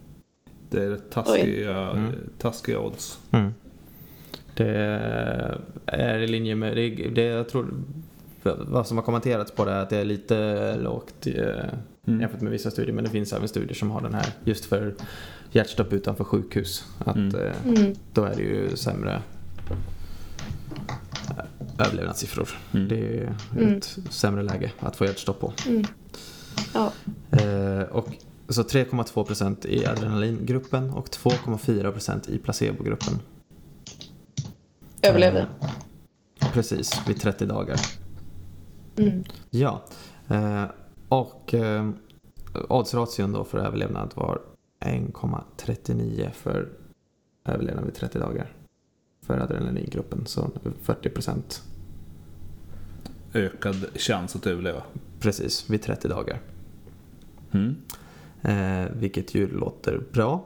[0.70, 2.12] Det är taskiga, Mm.
[2.38, 3.18] taskiga odds.
[3.30, 3.54] Mm.
[4.54, 4.68] Det
[5.86, 7.66] är i linje med, det, det jag tror,
[8.42, 11.64] vad som har kommenterats på det är att det är lite lågt eh,
[12.06, 12.20] Mm.
[12.20, 12.94] jämfört med vissa studier.
[12.94, 14.94] Men det finns även studier som har den här just för
[15.52, 16.84] hjärtstopp utanför sjukhus.
[16.98, 17.34] Att Mm.
[17.34, 17.94] eh, Mm.
[18.12, 19.22] då är det ju sämre
[21.78, 22.48] överlevnadssiffror.
[22.74, 22.88] Mm.
[22.88, 23.76] Det är Mm.
[23.76, 25.52] ett sämre läge att få hjärtstopp på.
[25.68, 25.84] Mm.
[26.74, 26.92] Ja.
[27.38, 28.08] Eh, och
[28.48, 33.14] så 3,2% i adrenalingruppen och 2,4% i placebogruppen.
[35.02, 35.46] Överlevde.
[36.40, 37.80] Eh, precis, vid 30 dagar.
[38.98, 39.24] Mm.
[39.50, 39.84] Ja,
[40.28, 40.64] eh,
[41.08, 41.90] och eh,
[42.68, 44.40] oddsration då för överlevnad var
[44.80, 46.68] 1,39 för
[47.44, 48.52] överlevnad vid 30 dagar.
[49.26, 50.50] För adrenalingruppen, så
[50.84, 51.62] 40%
[53.34, 54.82] Ökad chans att överleva.
[55.20, 56.40] precis vid 30 dagar.
[57.52, 57.76] Mm.
[58.42, 60.44] Eh, vilket ju låter bra.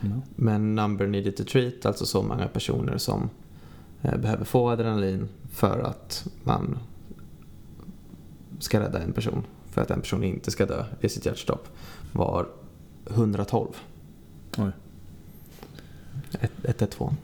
[0.00, 0.20] Ja.
[0.36, 3.30] Men number needed to treat, alltså så många personer som
[4.02, 6.78] eh, behöver få adrenalin för att man
[8.58, 9.44] ska rädda en person.
[9.70, 11.68] För att en person inte ska dö i sitt hjärtstopp
[12.12, 12.48] var
[13.10, 13.68] 112.
[14.58, 14.70] Oj.
[16.62, 17.14] 112.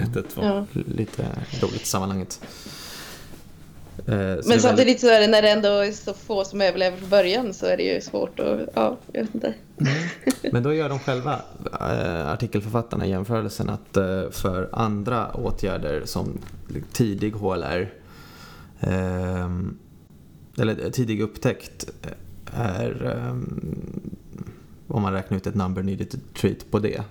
[0.00, 0.44] 1-1 var.
[0.44, 0.66] Ja.
[0.86, 1.22] Lite
[1.62, 2.40] roligt i sammanhanget.
[3.98, 6.60] Eh, så Men väldigt- samtidigt så är det när det ändå är så få som
[6.60, 9.54] överlever från början så är det ju svårt att, ja, jag vet inte.
[10.52, 11.42] Men då gör de själva,
[11.80, 16.38] eh, artikelförfattarna, jämförelsen att eh, för andra åtgärder som
[16.92, 17.92] tidig HLR,
[18.80, 19.48] eh,
[20.58, 23.32] eller tidig upptäckt eh, är, eh,
[24.88, 27.02] om man räknar ut ett number needed to treat på det,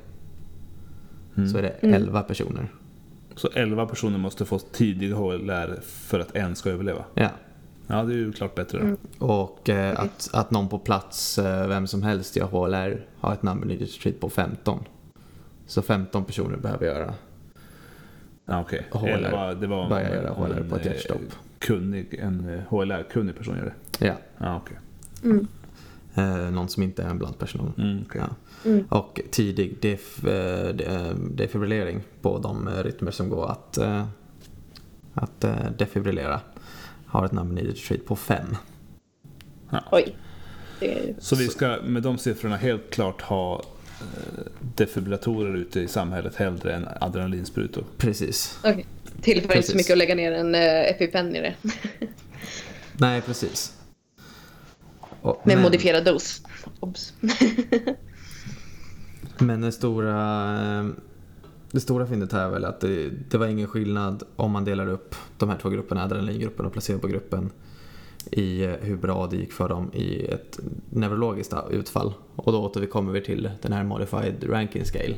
[1.37, 1.49] Mm.
[1.49, 1.95] så är det Mm.
[1.95, 2.67] 11 personer.
[3.35, 7.03] Så 11 personer måste få tidig HLR för att en ska överleva.
[7.13, 7.29] Ja.
[7.87, 8.79] Ja, det är ju klart bättre.
[8.79, 8.97] Mm.
[9.19, 13.43] Och eh, att, att någon på plats, eh, vem som helst gör HLR, har ett
[13.43, 14.83] number needed to treat på 15.
[15.67, 17.13] Så 15 personer behöver göra
[18.45, 18.85] Ja, okej.
[18.91, 19.07] HLR.
[19.07, 21.21] 11, det var Börja göra HLR en, på ett eh, hjärtstopp.
[21.59, 23.65] Kunnig, en eh, HLR-kunnig person gör
[23.99, 24.05] det.
[24.05, 24.13] Ja.
[24.37, 24.77] Ja, okej.
[25.23, 25.47] Mm.
[26.17, 27.73] Eh, någon som inte är en blandperson.
[27.77, 28.21] Mm, okej.
[28.21, 28.35] Ja.
[28.69, 28.85] Mm.
[28.89, 34.05] Och tidig def, eh, de- defibrillering på de eh, rytmer som går att, eh,
[35.13, 36.39] att eh, defibrillera
[37.05, 38.55] har ett number needed treat på 5.
[39.91, 40.15] Oj.
[40.79, 43.63] Det är, Så vi ska med de siffrorna helt klart ha
[44.75, 47.83] defibrillatorer ute i samhället hellre än adrenalinsprutor.
[47.97, 48.59] Precis.
[48.63, 48.85] okej.
[49.21, 49.71] Tillför inte Precis.
[49.71, 51.53] så mycket att lägga ner en uh, EpiPen i det.
[52.97, 53.76] Nej, precis.
[55.21, 56.41] Och, Med men- modifierad dos.
[56.79, 57.13] Obs.
[59.39, 60.85] Men det stora, eh,
[61.71, 64.87] det stora fyndet här är väl att det, det var ingen skillnad om man delar
[64.87, 67.51] upp de här två grupperna, adrenalingruppen och placebogruppen,
[68.31, 72.13] i eh, hur bra det gick för dem i ett neurologiskt utfall.
[72.35, 75.15] Och då återkommer vi till den här modified ranking scale.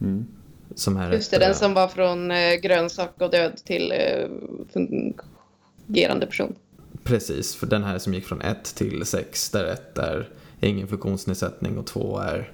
[0.00, 0.26] Mm.
[0.74, 3.92] Som är Just det, ett, den eh, som var från uh, grönsak och död till
[4.72, 6.54] fungerande person.
[7.04, 10.28] Precis, för den här som gick från 1 till 6 där 1 är
[10.60, 12.52] ingen funktionsnedsättning och 2 är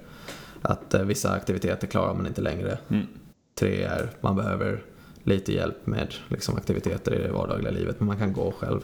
[0.63, 2.79] att eh, vissa aktiviteter klarar man inte längre.
[2.89, 3.07] Mm.
[3.55, 4.85] 3 är man behöver
[5.23, 8.81] lite hjälp med liksom, aktiviteter i det vardagliga livet men man kan gå själv.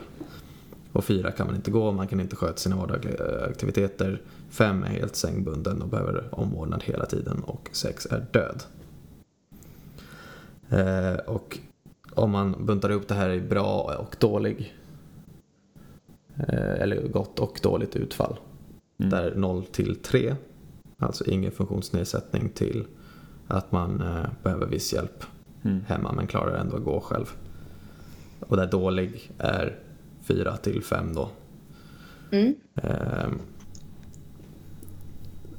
[0.92, 4.22] Och 4 kan man inte gå, man kan inte sköta sina vardagliga eh, aktiviteter.
[4.50, 8.62] 5 är helt sängbunden och behöver omvårdnad hela tiden och 6 är död.
[10.68, 11.58] Eh, och
[12.10, 14.77] om man buntar ihop det här i bra och dålig
[16.46, 18.36] eller gott och dåligt utfall.
[18.98, 19.10] Mm.
[19.10, 20.34] Där 0 till 3,
[20.98, 22.86] alltså ingen funktionsnedsättning till
[23.46, 25.24] att man eh, behöver viss hjälp
[25.62, 25.84] Mm.
[25.86, 27.26] hemma men klarar ändå att gå själv.
[28.40, 29.78] Och där dålig är
[30.22, 31.30] 4 till 5 då.
[32.30, 32.54] Mm.
[32.74, 33.38] Ehm,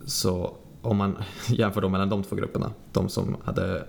[0.06, 1.18] så om man
[1.50, 3.86] jämför då mellan de två grupperna, de som hade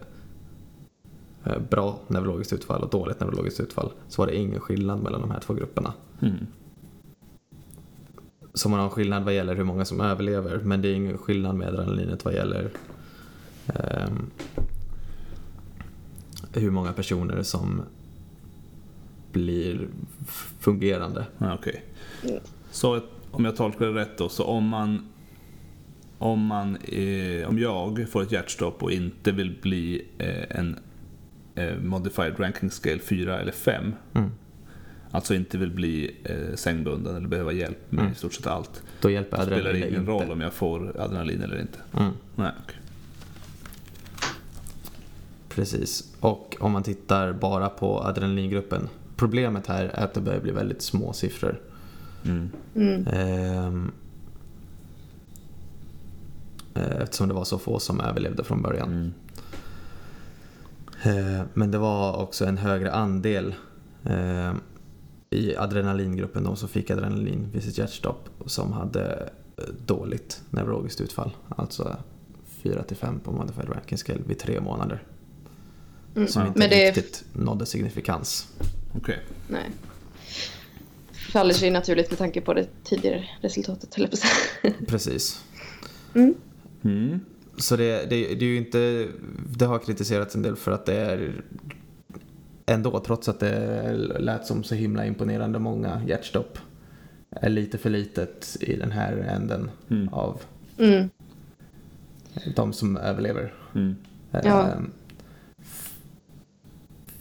[1.44, 5.30] eh, bra neurologiskt utfall och dåligt neurologiskt utfall, så var det ingen skillnad mellan de
[5.30, 5.92] här två grupperna.
[6.20, 6.46] Mm.
[8.54, 11.18] Så man har en skillnad vad gäller hur många som överlever, men det är ingen
[11.18, 12.70] skillnad med adrenalinet vad gäller
[13.66, 14.30] ehm,
[16.52, 17.82] hur många personer som
[19.32, 19.88] blir
[20.58, 21.26] fungerande.
[21.38, 21.84] Okej.
[22.22, 22.40] Mm.
[22.70, 25.06] Så om jag tolkar det rätt då, så om man
[26.18, 30.78] om, man, eh, om jag får ett hjärtstopp och inte vill bli eh, en
[31.54, 34.30] eh, modified ranking scale 4 eller 5, Mm.
[35.10, 38.12] Alltså inte vill bli eh, sängbunden eller behöva hjälp med Mm.
[38.12, 40.10] i stort sett allt, Då hjälper spelar det ingen inte.
[40.12, 41.78] roll om jag får adrenalin eller inte.
[41.98, 42.12] Mm.
[42.36, 42.76] Nej, okej.
[45.48, 46.12] Precis.
[46.20, 48.88] Och om man tittar bara på adrenalingruppen.
[49.16, 51.60] Problemet här är att det börjar bli väldigt små siffror.
[52.24, 52.50] Mm.
[52.74, 53.06] Mm.
[53.06, 53.90] Ehm,
[56.74, 58.88] eh, eftersom det var så få som överlevde från början.
[58.92, 59.12] Mm.
[61.02, 63.54] Eh, Men det var också en högre andel
[64.04, 64.52] eh,
[65.30, 71.30] i adrenalingruppen, de som fick adrenalin vid sitt hjärtstopp, som hade eh, dåligt neurologiskt utfall.
[71.48, 71.96] Alltså
[72.62, 75.02] 4-5 på Modified Ranking Scale vid tre månader.
[76.16, 76.28] Mm.
[76.28, 78.48] Som inte Men det riktigt nådde signifikans.
[78.96, 79.18] Okej.
[79.48, 79.70] Nej.
[81.32, 84.08] Faller sig naturligt med tanke på det tidigare resultatet, höll
[84.62, 84.88] jag.
[84.88, 85.44] Precis.
[86.14, 86.34] Mm.
[86.84, 87.20] Mm.
[87.56, 89.08] Så det, det, det är ju inte,
[89.58, 91.42] det har kritiserats en del för att det är
[92.70, 96.58] ändå, trots att det lät som så himla imponerande många hjärtstopp,
[97.30, 100.08] är lite för litet i den här änden Mm.
[100.08, 100.40] av
[100.78, 101.10] Mm.
[102.56, 103.54] de som överlever.
[103.74, 103.96] Mm.
[104.30, 104.68] Ja.
[104.68, 104.90] Ehm,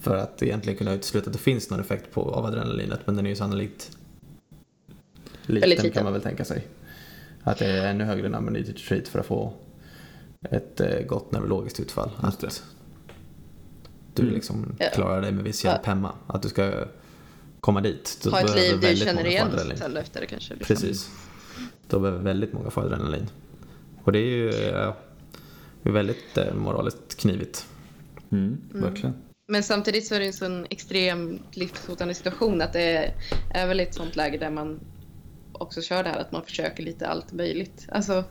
[0.00, 3.26] För att egentligen kunna utesluta att det finns någon effekt på, av adrenalinet, men den
[3.26, 3.96] är ju sannolikt
[5.46, 5.90] liten, liten.
[5.90, 6.66] kan man väl tänka sig.
[7.42, 9.52] Att det är ännu högre än to treat för att få
[10.50, 12.10] ett eh, gott neurologiskt utfall.
[12.20, 12.62] Att
[14.20, 14.34] du Mm.
[14.34, 14.86] liksom Ja.
[14.94, 16.12] klarar dig med viss hjälp hemma.
[16.26, 16.84] Att du ska
[17.60, 18.18] komma dit.
[18.24, 19.48] Då Ha ett liv du känner igen
[19.96, 20.54] efter kanske.
[20.54, 20.74] Liksom.
[20.74, 21.10] Precis.
[21.88, 23.26] Då behöver väldigt många få adrenalin.
[24.04, 24.92] Och det är ju eh,
[25.82, 27.66] väldigt eh, moraliskt knivigt.
[28.32, 28.60] Mm.
[28.72, 29.14] Verkligen.
[29.46, 33.12] Men samtidigt så är det en sån extremt livshotande situation att det
[33.54, 34.80] är väl ett sånt läge där man
[35.52, 37.86] också kör det här att man försöker lite allt möjligt.
[37.88, 38.24] Alltså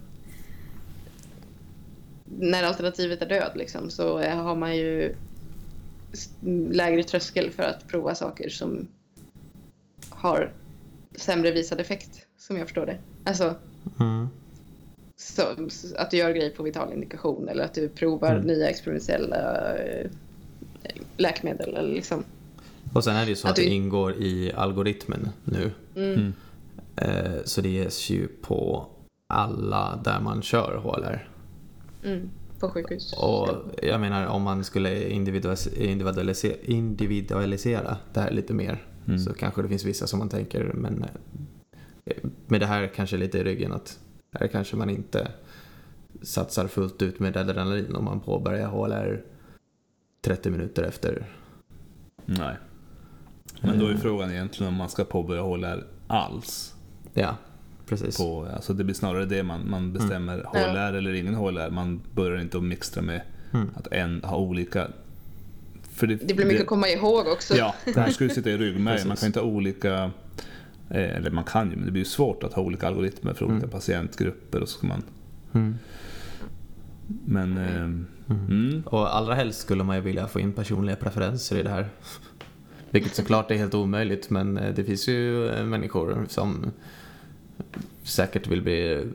[2.26, 5.16] när alternativet är död liksom så har man ju
[6.72, 8.88] lägre tröskel för att prova saker som
[10.10, 10.52] har
[11.16, 12.98] sämre visad effekt som jag förstår det.
[13.24, 13.56] Alltså
[14.00, 14.28] Mm.
[15.16, 15.42] så,
[15.98, 18.48] att du gör grejer på vital indikation eller att du provar Mm.
[18.48, 20.10] nya experimentella eh,
[21.18, 22.24] läkemedel eller liksom.
[22.94, 25.72] Och sen är det ju så Att att det du- ingår i algoritmen nu.
[25.96, 26.14] Mm.
[26.14, 26.34] Mm.
[26.96, 28.88] Eh, Så det ges ju på
[29.28, 31.30] alla där man kör HLR.
[32.04, 32.30] Mm,
[32.60, 33.14] på sjukhus.
[33.14, 33.50] Och
[33.84, 39.20] jag menar om man skulle individualis- individualisera, individualisera det här lite mer Mm.
[39.20, 41.06] så kanske det finns vissa som man tänker men
[42.06, 42.14] eh,
[42.48, 44.00] med det här kanske lite i ryggen att
[44.40, 45.32] här kanske man inte
[46.22, 49.24] satsar fullt ut med adrenalin om man påbörjar HLR
[50.22, 51.26] 30 minuter efter.
[52.26, 52.56] Nej.
[53.62, 56.76] Men då är Eh, frågan egentligen om man ska påbörja HLR alls.
[57.14, 57.36] Ja,
[57.90, 58.18] precis.
[58.18, 61.70] På, alltså det blir snarare det man, man bestämmer HLR eller ingen HLR.
[61.70, 63.22] Man börjar inte att mixtra med
[63.54, 63.70] Mm.
[63.76, 64.88] att en har olika...
[65.94, 67.56] För Det blir mycket att komma ihåg också.
[67.58, 69.08] Ja, det här ska ju sitta i ryggmärgen.
[69.08, 70.12] Man kan inte ha olika...
[70.90, 73.46] eh, Eller man kan ju, men det blir ju svårt att ha olika algoritmer för
[73.46, 73.70] olika Mm.
[73.70, 74.62] patientgrupper.
[74.62, 75.04] Och så ska man,
[75.54, 75.76] Mm.
[77.26, 77.58] men...
[77.58, 78.84] Eh, mm.
[78.86, 81.90] Och allra helst skulle man ju vilja få in personliga preferenser i det här.
[82.92, 86.72] Vilket såklart är helt omöjligt men eh, det finns ju människor som
[88.04, 89.06] säkert vill bli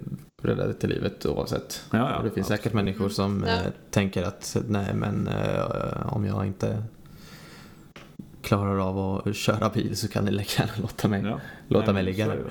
[0.42, 1.84] räddade till livet oavsett.
[1.90, 2.60] Ja, ja, och det finns absolut.
[2.60, 3.52] säkert människor som Ja.
[3.54, 6.82] eh, tänker att nej men eh, om jag inte
[8.42, 11.40] klarar av att köra bil så kan ni lika gärna låta mig, Ja.
[11.68, 12.42] låta Nej, mig ligga där.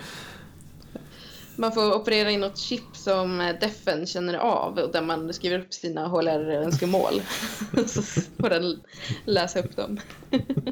[1.55, 5.59] Man får operera in något chip som eh, defen känner av och där man skriver
[5.59, 7.21] upp sina HLR-önskemål.
[7.87, 8.01] så
[8.39, 8.79] får den
[9.25, 9.99] läsa upp dem.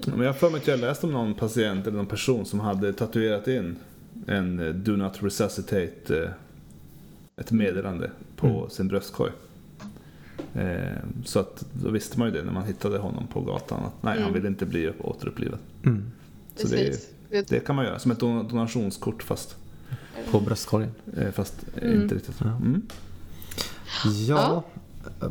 [0.05, 2.59] Men jag har för mig att jag läste om någon patient eller någon person som
[2.59, 3.75] hade tatuerat in
[4.27, 6.29] en eh, Do Not Resuscitate, eh,
[7.37, 8.69] ett meddelande på Mm.
[8.69, 9.31] sin bröstkorg.
[10.53, 14.03] Eh, Så att då visste man ju det när man hittade honom på gatan att
[14.03, 14.33] nej, han Mm.
[14.33, 15.59] vill inte bli återupplivad.
[15.85, 16.11] Mm.
[16.55, 17.09] Så det,
[17.49, 19.55] det kan man göra som ett don- donationskort fast,
[20.31, 20.91] På bröstkorgen.
[21.33, 22.01] fast Mm.
[22.01, 22.35] inte riktigt.
[22.39, 22.47] Ja.
[22.55, 22.81] Mm.
[24.27, 24.63] Ja,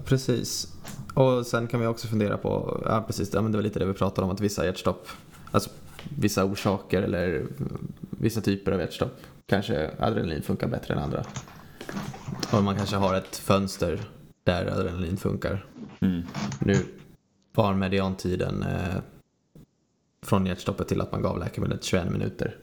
[0.04, 0.68] precis.
[1.14, 3.84] Och sen kan vi också fundera på, ja precis, ja, men det var lite det
[3.86, 5.08] vi pratade om, att vissa hjärtstopp,
[5.50, 5.70] alltså
[6.18, 11.24] vissa orsaker eller mm, vissa typer av hjärtstopp, kanske adrenalin funkar bättre än andra.
[12.52, 14.00] Och man kanske har ett fönster
[14.44, 15.66] där adrenalin funkar.
[16.00, 16.22] Mm.
[16.60, 16.74] Nu
[17.54, 18.94] var mediantiden eh,
[20.22, 22.56] från hjärtstoppet till att man gav läkemedlet 21 minuter.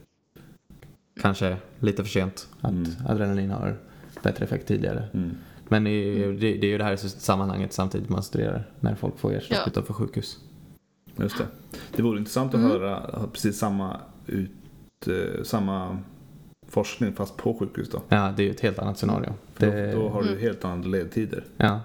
[1.22, 2.92] Kanske lite för sent att Mm.
[3.08, 3.78] adrenalin har
[4.24, 5.08] bättre effekt tidigare.
[5.14, 5.38] Mm.
[5.70, 8.96] Men det är, ju, det, det är ju det här sammanhanget samtidigt man studerar när
[8.96, 9.68] folk får hjärtstopp Ja.
[9.72, 10.38] utanför sjukhus.
[11.20, 11.48] Just det.
[11.96, 12.72] Det vore intressant att Mm.
[12.72, 14.52] höra precis samma, ut,
[15.08, 15.98] eh, samma
[16.68, 18.02] forskning fast på sjukhus då.
[18.10, 19.34] Ja, det är ju ett helt annat scenario.
[19.58, 20.42] Det, Då, då har du Mm.
[20.42, 21.80] helt andra ledtider Ja,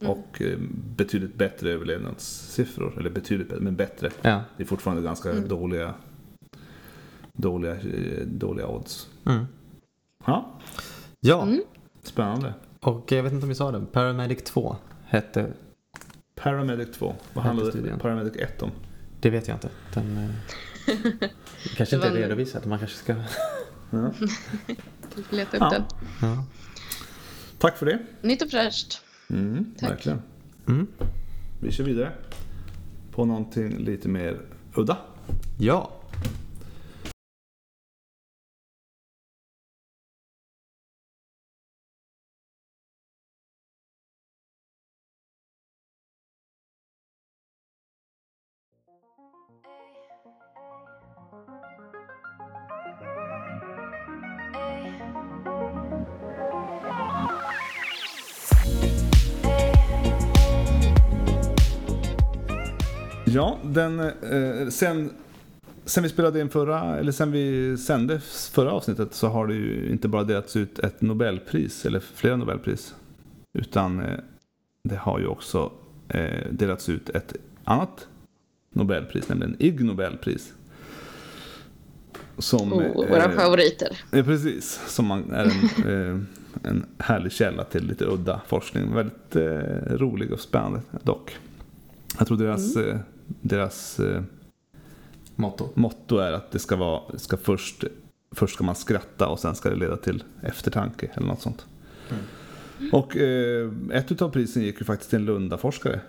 [0.00, 0.12] Mm.
[0.12, 0.58] och eh,
[0.96, 2.98] betydligt bättre överlevnadssiffror.
[2.98, 4.10] Eller betydligt bättre, men bättre.
[4.22, 4.40] ja.
[4.56, 5.48] Det är fortfarande ganska Mm.
[5.48, 5.94] dåliga,
[7.32, 9.08] dåliga, eh, dåliga odds.
[9.26, 9.44] Mm.
[10.26, 10.50] Ja,
[11.20, 11.60] Ja, Mm.
[12.02, 12.54] spännande.
[12.80, 15.52] och jag vet inte om vi sa det, Paramedic 2 hette,
[16.38, 17.14] Paramedic 2.
[17.32, 17.98] Vad handlade studien.
[17.98, 18.70] Paramedic 1 om?
[19.20, 19.68] det vet jag inte.
[19.94, 20.16] Den
[20.86, 20.94] eh,
[21.76, 23.14] kanske inte är redovisat, man kanske ska...
[23.90, 24.10] Ja.
[25.30, 25.70] Leta upp Ja.
[25.70, 25.82] den.
[26.22, 26.44] Ja.
[27.58, 27.98] Tack för det.
[28.22, 29.00] Nytt och fräscht.
[29.30, 29.90] Mm, Tack.
[29.90, 30.22] Verkligen.
[30.68, 30.86] Mm.
[31.60, 32.12] Vi kör vidare
[33.12, 34.40] på någonting lite mer
[34.74, 34.96] udda.
[35.58, 35.92] Ja.
[63.32, 65.10] Ja, den, eh, sen,
[65.84, 68.20] sen vi spelade in förra, eller sen vi sände
[68.52, 72.94] förra avsnittet så har det ju inte bara delats ut ett Nobelpris, eller flera Nobelpris.
[73.58, 74.18] Utan eh,
[74.82, 75.72] det har ju också
[76.08, 78.06] eh, delats ut ett annat
[78.70, 80.52] Nobelpris, nämligen Ig Nobelpris.
[82.38, 84.00] Som, Oh, våra eh, favoriter.
[84.10, 84.80] Ja, precis.
[84.86, 86.20] Som man är en, eh,
[86.62, 88.94] en härlig källa till lite udda forskning.
[88.94, 91.36] Väldigt eh, rolig och spännande dock.
[92.18, 92.96] Jag tror deras, eh,
[93.40, 94.22] deras eh,
[95.36, 95.68] Motto.
[95.74, 97.84] motto är att det ska vara, ska först,
[98.32, 101.66] först ska man skratta och sen ska det leda till eftertanke eller något sånt.
[102.92, 106.00] Och eh, ett utav prisen gick ju faktiskt till en Lundaforskare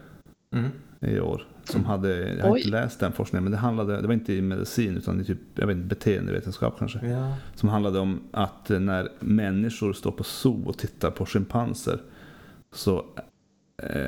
[0.51, 0.69] Mm.
[0.99, 1.47] i år.
[1.63, 2.59] Som hade, jag har Oj.
[2.59, 5.37] inte läst den forskningen, men det handlade, det var inte i medicin utan i typ,
[5.55, 7.07] jag vet inte, beteendevetenskap kanske.
[7.07, 7.35] Ja.
[7.55, 12.01] Som handlade om att när människor står på zoo och tittar på schimpanser
[12.73, 13.05] så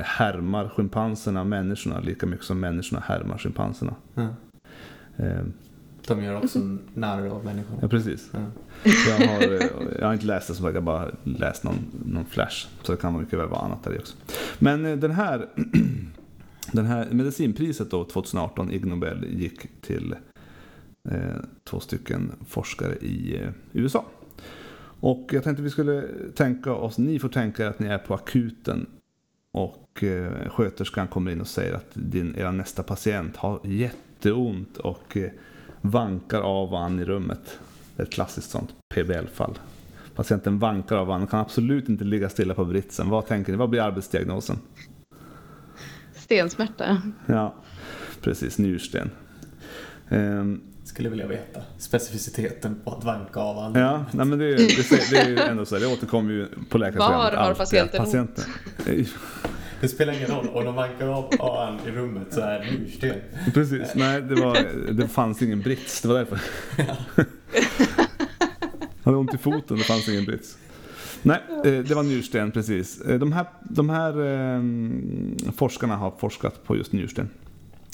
[0.04, 3.94] härmar schimpanserna människorna lika mycket som människorna härmar schimpanserna.
[4.14, 4.28] ja.
[5.16, 5.42] Eh,
[6.06, 6.58] De gör också
[6.94, 7.78] narr av människorna.
[7.82, 8.30] ja, precis.
[8.32, 8.40] Ja.
[9.08, 9.60] Jag har, eh,
[9.98, 12.66] jag har inte läst det som sagt, jag har bara läst någon, någon flash.
[12.82, 14.16] Så det kan mycket väl vara annat där också.
[14.58, 15.48] Men eh, den här,
[16.72, 20.14] den här medicinpriset då 2018, Ig Nobel, gick till
[21.10, 21.18] eh,
[21.64, 24.04] två stycken forskare i eh, USA.
[25.04, 26.04] Och jag tänkte vi skulle
[26.34, 28.86] tänka oss, ni får tänka er att ni är på akuten
[29.52, 35.16] och eh, sköterskan kommer in och säger att din, era nästa patient har jätteont och
[35.16, 35.30] eh,
[35.80, 37.58] vankar av och an i rummet.
[37.96, 39.58] Det är ett klassiskt sånt PBL-fall.
[40.14, 43.08] Patienten vankar av och an, kan absolut inte ligga stilla på britsen.
[43.08, 43.58] Vad tänker ni?
[43.58, 44.56] Vad blir arbetsdiagnosen?
[46.14, 47.02] Stensmärta.
[47.26, 47.54] Ja,
[48.20, 49.10] precis, njursten.
[50.08, 50.60] Ehm,
[50.92, 53.80] Skulle vilja veta specificiteten på att vanka av andra.
[53.80, 55.78] ja, nej, men det, det, det är ju ändå så.
[55.78, 57.32] Det återkommer ju på läkarprogrammet.
[57.34, 58.44] Var har patienten patienten
[59.80, 60.48] Det spelar ingen roll.
[60.48, 63.14] Om de vankar av an i rummet så är det njursten.
[63.54, 64.58] Precis, nej det, var,
[64.92, 66.40] det fanns ingen brits, det var därför.
[67.16, 67.26] Han
[69.04, 70.58] hade ont i foten, det fanns ingen brits.
[71.22, 73.00] Nej, eh, det var njursten precis.
[73.00, 74.62] Eh, De här, de här eh,
[75.52, 77.28] forskarna har forskat på just njursten.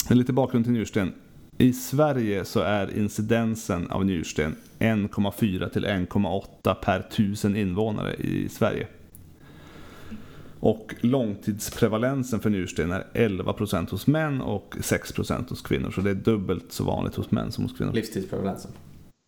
[0.09, 1.13] Lite bakgrund till njursten.
[1.61, 8.87] I Sverige så är incidensen av njursten 1,4 till 1,8 per tusen invånare i Sverige.
[10.59, 15.91] Och långtidsprevalensen för njursten är 11% hos män och 6% hos kvinnor.
[15.91, 17.93] Så det är dubbelt så vanligt hos män som hos kvinnor.
[17.93, 18.71] Livstidsprevalensen.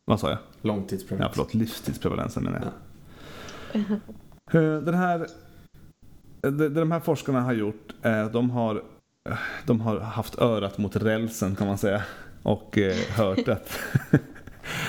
[0.05, 0.37] Vad sa jag?
[0.37, 1.33] Ja, Långtidsprevalensen.
[1.33, 1.53] förlåt.
[1.53, 2.71] Livstidsprevalensen menar
[3.73, 3.81] jag.
[4.63, 5.27] Eh, Den här,
[6.41, 8.81] det, det de här forskarna har gjort är att de har, eh,
[9.65, 12.03] de har haft örat mot rälsen kan man säga.
[12.43, 13.79] Och eh, hört att...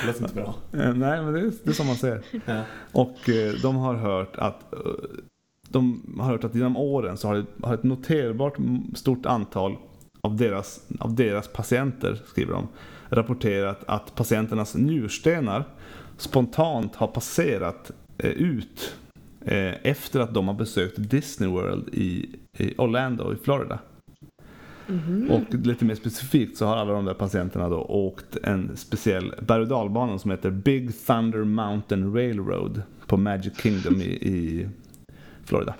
[0.01, 0.55] Det låter inte bra.
[0.73, 2.23] Eh, Nej, men det är, det är som man säger.
[2.47, 2.63] Ja.
[2.93, 4.79] Och eh, de har hört att eh,
[5.69, 8.57] de har hört att genom åren så har, det, har ett noterbart
[8.95, 9.77] stort antal
[10.21, 12.69] av deras, av deras patienter, skriver de,
[13.09, 15.65] rapporterat att patienternas njurstenar
[16.17, 18.95] spontant har passerat eh, ut
[19.41, 23.79] eh, efter att de har besökt Disney World i, i Orlando i Florida.
[24.87, 25.31] Mhm.
[25.31, 29.63] Och lite mer specifikt så har alla de där patienterna då åkt en speciell berg
[29.63, 34.69] och som heter Big Thunder Mountain Railroad på Magic Kingdom i, i
[35.45, 35.75] Florida.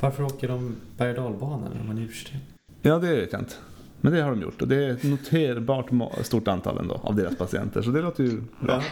[0.00, 2.36] Varför åker de berg och dalbana när de har njursten?
[2.82, 3.54] Ja, det vet jag inte.
[4.00, 5.90] Men det har de gjort och det är ett noterbart
[6.26, 7.82] stort antal ändå av deras patienter.
[7.82, 8.74] Så det låter ju bra.
[8.74, 8.82] Ja.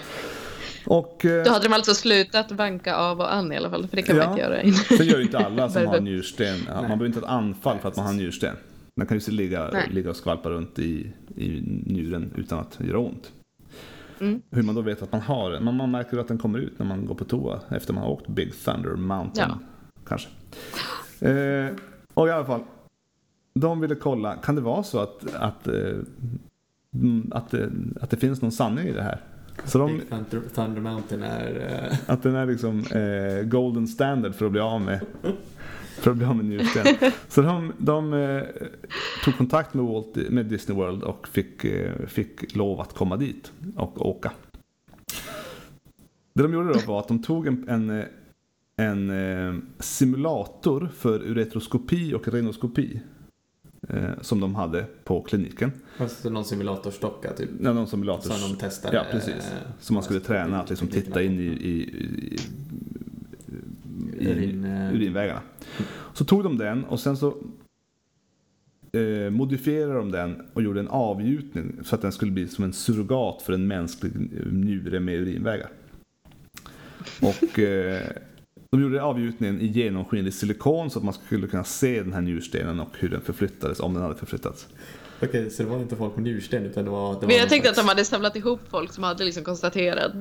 [0.87, 3.97] Och eh, Då hade de alltså slutat vanka av och an i alla fall, för
[3.97, 4.31] det kan man Ja.
[4.31, 4.61] inte göra
[4.99, 6.59] sen gör ju inte alla som har njursten.
[6.75, 8.57] Man behöver inte ha ett anfall för att man har njursten.
[8.97, 9.89] Man kan ju ligga, Nej.
[9.91, 13.33] ligga och skvalpa runt i, i njuren utan att göra ont.
[14.21, 14.43] Mm.
[14.51, 15.65] Hur man då vet att man har den.
[15.65, 18.11] Men man märker att den kommer ut när man går på toa efter man har
[18.11, 19.51] åkt Big Thunder Mountain.
[19.51, 19.59] Ja.
[20.07, 20.29] Kanske.
[21.21, 21.71] Eh,
[22.15, 22.61] och i alla fall.
[23.55, 25.75] De ville kolla, kan det vara så att, att, eh,
[26.95, 27.71] mm, att, det,
[28.01, 29.21] att det finns någon sanning i det här?
[29.65, 31.81] Så de, Big Thunder, Thunder Mountain är...
[31.91, 35.01] eh, att den är liksom eh, golden standard för att bli av med
[35.95, 36.87] för att bli av med njursten.
[37.29, 38.43] Så de, de eh,
[39.25, 43.53] tog kontakt med, Walt, med Disney World och fick, eh, fick lov att komma dit
[43.77, 44.33] och åka.
[46.35, 48.05] Det de gjorde då var att de tog en, en, eh,
[48.77, 53.01] en eh, simulator för uretroskopi och renoskopi.
[54.21, 55.73] Som de hade på kliniken.
[55.99, 57.51] Alltså någon simulatorstocka typ.
[57.63, 58.31] Ja, någon simulator.
[58.31, 58.97] Som de testade.
[58.97, 59.53] Ja, precis.
[59.81, 61.83] Som man skulle träna att liksom titta in i, i,
[62.35, 62.39] i
[64.21, 65.41] Urin, eh, urinvägarna.
[66.13, 67.37] Så tog de den och sen så
[68.93, 72.73] eh, modifierade de den och gjorde en avgjutning så att den skulle bli som en
[72.73, 74.13] surrogat för en mänsklig
[74.53, 75.69] njure med urinvägar.
[77.23, 78.03] Och eh,
[78.71, 82.81] de gjorde avgjutningen i genomskinlig silikon så att man skulle kunna se den här njurstenen
[82.81, 84.69] och hur den förflyttades, om den hade förflyttats.
[85.29, 87.15] Okej, så det var inte folk med njursten utan det var...
[87.15, 89.45] Det var Men jag tänkte att slags- de hade samlat ihop folk som hade liksom
[89.45, 90.13] konstaterat.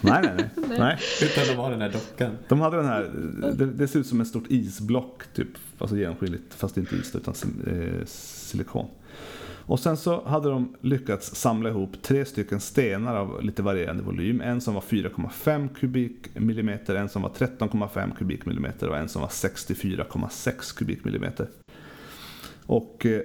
[0.00, 0.48] Nej, nej, nej.
[0.78, 0.98] nej.
[1.22, 2.38] Utan de var den här dockan.
[2.48, 3.10] De hade den här,
[3.54, 7.34] det, det ser ut som ett stort isblock typ, alltså genomskinligt, fast inte is utan
[7.66, 8.86] eh, silikon.
[9.68, 14.40] Och sen så hade de lyckats samla ihop tre stycken stenar av lite varierande volym.
[14.40, 20.78] En som var 4,5 kubikmillimeter, en som var 13,5 kubikmillimeter och en som var 64,6
[20.78, 21.48] kubikmillimeter.
[22.66, 23.20] Och eh,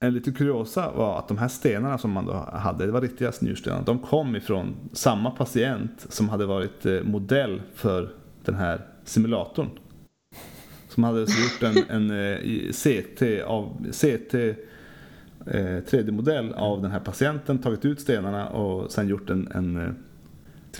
[0.00, 3.32] en liten kuriosa var att de här stenarna som man då hade, det var riktiga
[3.40, 8.08] njurstenar, de kom ifrån samma patient som hade varit eh, modell för
[8.44, 9.70] den här simulatorn.
[10.88, 17.58] Som hade gjort en, en eh, CT, av, CT eh, 3D-modell av den här patienten,
[17.58, 19.96] tagit ut stenarna och sen gjort en, en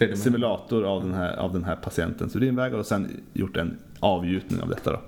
[0.00, 4.60] eh, simulator av den, här, av den här patientens urinvägar och sen gjort en avgjutning
[4.60, 4.92] av detta.
[4.92, 5.00] Då.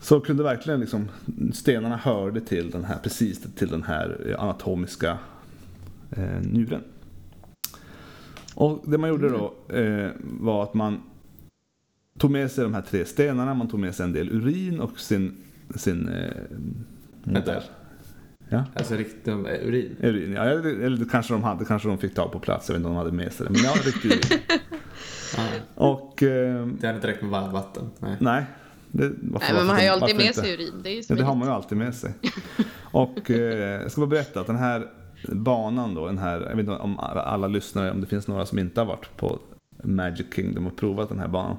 [0.00, 1.08] Så kunde verkligen liksom,
[1.52, 5.18] stenarna hörde till den här, precis till den här eh, anatomiska
[6.10, 6.82] eh, njuren.
[8.54, 11.02] Och det man gjorde då eh, var att man
[12.18, 15.00] tog med sig de här tre stenarna, man tog med sig en del urin och
[15.00, 15.36] sin,
[15.74, 16.30] sin eh,
[17.24, 17.62] modell.
[18.48, 18.64] Ja.
[18.74, 19.96] Alltså riktigt eh, urin.
[20.00, 22.78] Urin, ja, eller, eller kanske de hade, kanske de fick ta på plats, jag vet
[22.78, 23.52] inte om de hade med sig det.
[23.52, 24.40] Men ja, riktig urin.
[25.36, 25.42] Ja,
[25.74, 27.90] Och eh, det hade inte räckt med varmvatten.
[27.98, 28.16] Nej.
[28.20, 28.44] nej,
[28.92, 30.40] det, varför, Nej, men man har ju alltid med inte?
[30.40, 30.80] sig urin.
[30.82, 32.12] Det är ju Ja, det har man ju alltid med sig.
[32.92, 34.86] Och eh, jag ska bara berätta att den här
[35.28, 38.58] banan då, den här, jag vet inte om alla lyssnare, om det finns några som
[38.58, 39.38] inte har varit på
[39.82, 41.56] Magic Kingdom och provat den här banan.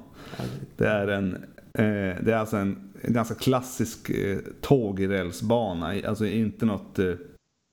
[0.76, 1.34] Det är en,
[1.78, 7.14] eh, det är alltså en, en ganska klassisk eh, tågrälsbana, alltså inte något eh,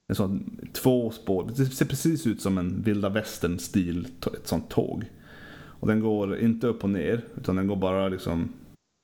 [0.09, 4.69] en sån två spår, det ser precis ut som en vilda västern stil, ett sånt
[4.69, 5.05] tåg.
[5.51, 8.53] Och den går inte upp och ner, utan den går bara liksom,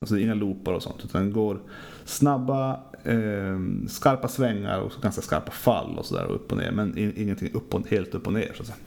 [0.02, 1.60] alltså inga loopar och sånt, utan den går
[2.06, 7.14] snabba, eh, skarpa svängar och ganska skarpa fall och sådär upp och ner, men in,
[7.18, 8.78] ingenting upp och, helt upp och ner så att säga.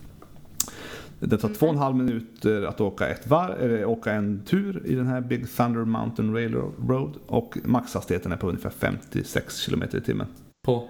[1.21, 4.83] Det tar två och en halv minuter att åka, ett var, eller åka en tur
[4.87, 10.01] i den här Big Thunder Mountain Railroad och maxhastigheten är på ungefär 56 km i
[10.01, 10.27] timmen.
[10.67, 10.89] På?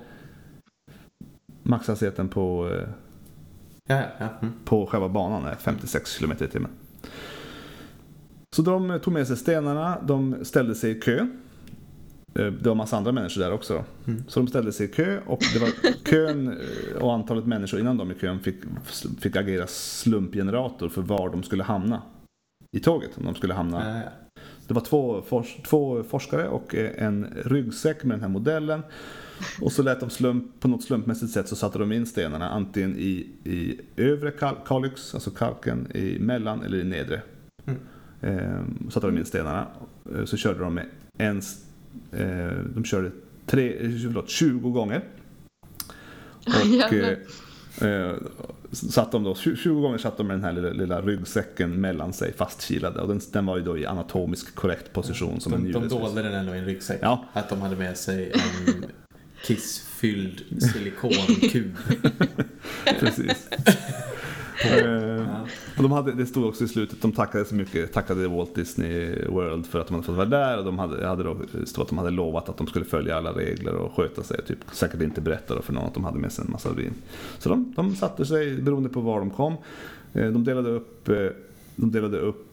[1.62, 2.88] Maxhastigheten på, eh,
[3.88, 4.08] Ja, ja.
[4.18, 4.28] ja.
[4.42, 4.54] Mm.
[4.64, 6.70] på själva banan är 56 km i timmen.
[8.56, 11.18] Så de tog med sig stenarna, de ställde sig i kö.
[12.34, 13.84] Eh, Det var massa andra människor där också.
[14.06, 14.24] Mm.
[14.28, 15.68] Så de ställde sig i kö och det var
[16.04, 18.56] kön eh, och antalet människor innan de i kön fick,
[19.20, 22.02] fick agera slumpgenerator för var de skulle hamna
[22.76, 23.10] i tåget.
[23.18, 24.42] Om de skulle hamna Ja, ja.
[24.68, 28.82] det var två, fors, två forskare och eh, en ryggsäck med den här modellen.
[29.60, 32.96] Och så lät de slump, på något slumpmässigt sätt så satte de in stenarna antingen
[32.98, 37.22] i, i övre kal kalix, alltså kalken, i mellan eller i nedre.
[37.66, 37.80] Mm.
[38.20, 38.60] Eh,
[38.90, 39.66] satte de in stenarna.
[40.16, 40.86] Eh, Så körde de med
[41.18, 41.42] en,
[42.12, 43.10] eh, de körde
[43.46, 45.02] tre, eh, förlåt, 20 gånger.
[46.46, 47.18] Och eh,
[47.90, 48.16] eh,
[48.72, 52.32] satt de då, 20 gånger satt de med den här lilla, lilla ryggsäcken mellan sig
[52.32, 53.00] fastkilade.
[53.00, 55.88] Och den, den var ju då i anatomiskt korrekt position som en De, de njure.
[56.00, 56.98] dolde den ändå i en ryggsäck.
[57.02, 57.24] Ja.
[57.32, 58.84] Att de hade med sig en
[59.44, 61.76] kissfylld silikonkub.
[63.00, 63.48] Precis.
[64.64, 65.26] Eh,
[65.76, 69.26] och de hade, det stod också i slutet, de tackade så mycket, tackade Walt Disney
[69.28, 71.88] World för att de hade fått vara där och de hade, hade då, stod att
[71.88, 74.42] de hade lovat att de skulle följa alla regler och sköta sig.
[74.46, 76.94] Typ, säkert inte berätta för någon att de hade med sig en massa urin.
[77.38, 79.56] Så de, de satte sig beroende på var de kom.
[80.12, 81.26] Eh, De delade upp, eh,
[81.76, 82.44] de delade upp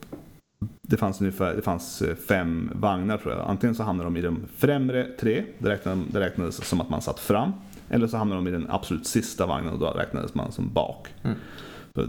[0.82, 3.48] det fanns ungefär det fanns fem vagnar tror jag.
[3.48, 7.02] Antingen så hamnade de i de främre tre, det räknades, det räknades som att man
[7.02, 7.52] satt fram.
[7.88, 11.08] Eller så hamnade de i den absolut sista vagnen och då räknades man som bak.
[11.22, 11.36] Mm.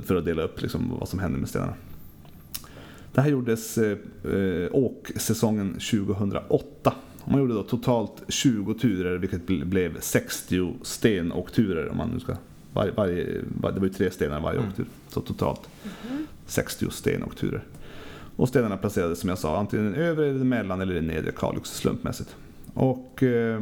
[0.05, 1.73] För, att dela upp liksom vad som hände med stenarna.
[3.13, 3.97] Det här gjordes eh,
[4.33, 6.93] eh, åksäsongen 2008.
[7.21, 12.19] Och Man gjorde då totalt 20 turer vilket ble- blev 60 stenåkturer om man nu
[12.19, 12.35] ska
[12.73, 14.69] varje, varje, var- det var ju tre stenar varje Mm.
[14.69, 14.85] åktur.
[15.09, 15.61] Så totalt
[16.45, 17.63] 60 stenåkturer.
[18.35, 21.31] Och stenarna placerades som jag sa antingen i den övre, den mellan eller den nedre
[21.31, 22.35] Kalix slumpmässigt.
[22.73, 23.61] Och eh,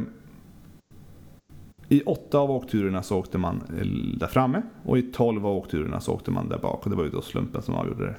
[1.88, 3.86] i åtta av åkturerna så åkte man eh,
[4.18, 7.04] där framme och i tolv av åkturerna så åkte man där bak och det var
[7.04, 8.16] ju då slumpen som avgjorde det.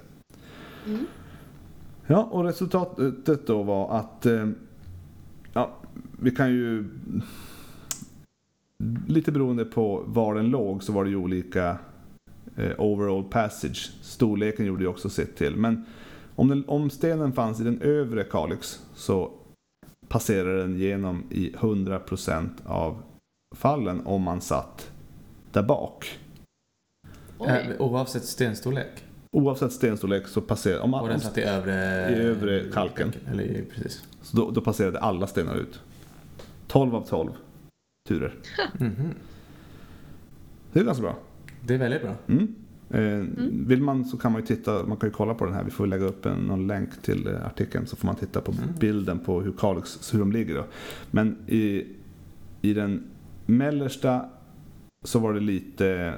[0.85, 1.05] Mm.
[2.07, 4.47] Ja, och resultatet då var att eh,
[5.53, 5.71] ja,
[6.19, 6.85] vi kan ju
[9.07, 11.77] lite beroende på var den låg så var det ju olika
[12.55, 13.91] eh, overall passage.
[14.01, 15.55] Storleken gjorde ju också sitt till.
[15.55, 15.85] Men
[16.35, 19.31] om, den, om stenen fanns i den övre Kalix så
[20.07, 23.01] passerar den genom i 100% av
[23.55, 24.91] fallen om man satt
[25.51, 26.19] där bak.
[27.37, 27.49] Oj.
[27.49, 29.03] Eh, Oavsett stenstorlek.
[29.31, 30.79] Oavsett stenstorlek så passerar...
[30.79, 31.73] Om, Och om, den satt i övre...
[32.09, 33.11] I övre kalken.
[33.31, 34.03] Eller precis.
[34.21, 35.79] så då, då passerade alla stenar ut.
[36.67, 37.31] 12 av 12
[38.07, 38.33] turer.
[38.79, 39.13] Mhm.
[40.73, 41.17] Det är ganska bra.
[41.61, 42.15] Det är väldigt bra.
[42.27, 42.55] Mm.
[42.89, 43.25] Eh,
[43.67, 45.63] Vill man så kan man ju titta, man kan ju kolla på den här.
[45.63, 48.51] Vi får lägga upp en, någon länk till eh, artikeln så får man titta på
[48.51, 48.63] Mm.
[48.79, 50.65] bilden på hur Kalix, hur de ligger då.
[51.11, 51.87] Men i,
[52.61, 53.03] i den
[53.47, 54.25] mellersta
[55.03, 56.13] så var det lite,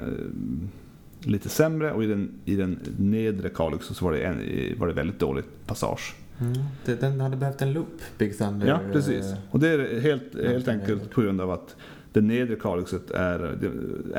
[1.23, 4.37] lite sämre och i den, i den nedre Kalix så var det, en,
[4.79, 6.15] var det väldigt dåligt passage.
[6.41, 6.53] Mm.
[6.85, 8.67] Det, den hade behövt en loop, Big Thunder.
[8.67, 9.25] Ja, precis.
[9.25, 11.75] eh, Och det är helt, helt enkelt på grund av att
[12.13, 13.69] det nedre kalixet är, det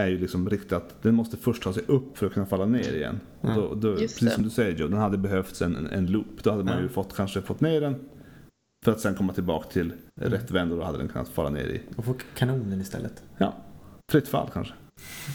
[0.01, 2.95] är ju liksom riktat, den måste först ta sig upp för att kunna falla ner
[2.97, 3.21] igen.
[3.41, 3.55] Ja.
[3.55, 4.31] Då, då, precis det.
[4.31, 6.43] som du säger Joe, den hade behövts en, en loop.
[6.43, 6.83] Då hade man Ja.
[6.83, 7.95] ju fått, kanske fått ner den
[8.85, 10.33] för att sen komma tillbaka till Mm.
[10.33, 13.23] rätt vänd och då hade den kunnat falla ner i, Och få kanonen istället.
[13.39, 13.55] ja,
[14.13, 14.75] fritt fall kanske.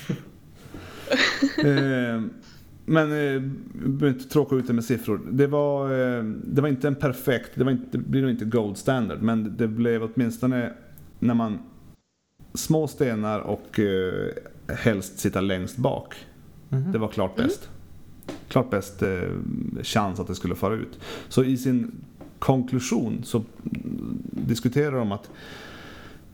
[1.58, 2.22] eh,
[2.86, 3.42] men eh,
[3.74, 5.22] behöver inte tråka ut det med siffror.
[5.32, 8.46] Det var, eh, det var inte en perfekt, det, var inte, det blir nog inte
[8.46, 10.74] gold standard, men det blev åtminstone
[11.20, 11.60] när man
[12.54, 14.30] små stenar och eh,
[14.68, 16.16] helst sitta längst bak.
[16.70, 16.92] Mhm.
[16.92, 17.70] Det var klart bäst.
[18.48, 19.22] Klart bäst eh,
[19.84, 21.00] chans att det skulle fara ut.
[21.30, 21.92] Så i sin
[22.40, 23.44] konklusion så
[24.32, 25.30] diskuterar de att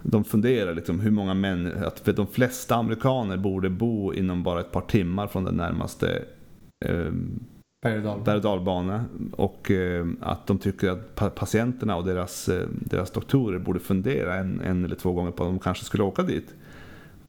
[0.04, 4.60] de funderar liksom hur många män, att för de flesta amerikaner borde bo inom bara
[4.60, 6.24] ett par timmar från den närmaste
[6.86, 7.12] eh,
[7.86, 8.26] Berg och
[9.32, 14.36] och eh, att de tycker att pa- patienterna och deras, eh, deras doktorer borde fundera
[14.36, 16.54] en, en eller två gånger på om de kanske skulle åka dit.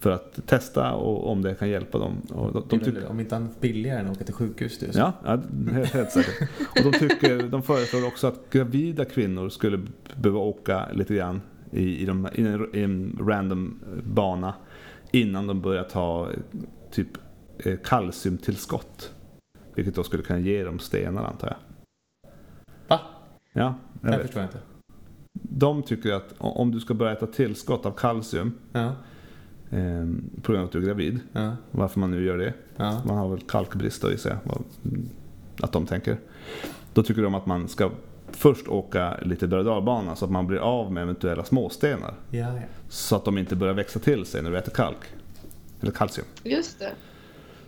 [0.03, 2.21] För att testa och om det kan hjälpa dem.
[2.31, 4.79] Och de, de tycker, Om inte annat billigare än att åka till sjukhus.
[4.79, 4.87] Så.
[4.95, 5.41] ja, ja,
[5.73, 6.49] helt, helt säkert.
[6.61, 9.81] Och de, tycker, de föreslår också att gravida kvinnor skulle
[10.17, 11.41] behöva åka lite grann
[11.71, 14.55] i, i, de, i, en, i en random bana
[15.11, 16.29] innan de börjar ta
[16.91, 17.09] typ
[17.59, 19.15] eh, kalciumtillskott.
[19.75, 21.57] Vilket då skulle kunna ge dem stenar antar jag.
[22.89, 23.01] Va?
[23.53, 24.61] Ja, jag förstår jag inte.
[25.33, 28.93] De tycker att om du ska börja äta tillskott av kalcium Ja,
[29.73, 30.07] eh,
[30.43, 33.03] på grund av att du är gravid, ja, varför man nu gör det, ja.
[33.07, 34.63] man har väl kalkbrist då gissar jag,
[35.61, 36.17] att de tänker.
[36.95, 37.91] Då tycker de att man ska
[38.31, 39.65] först åka lite berg
[40.17, 42.15] så att man blir av med eventuella småstenar.
[42.31, 42.63] ja, ja.
[42.89, 44.99] Så att de inte börjar växa till sig när du äter kalk.
[45.81, 46.27] Eller kalcium.
[46.43, 46.93] Just det.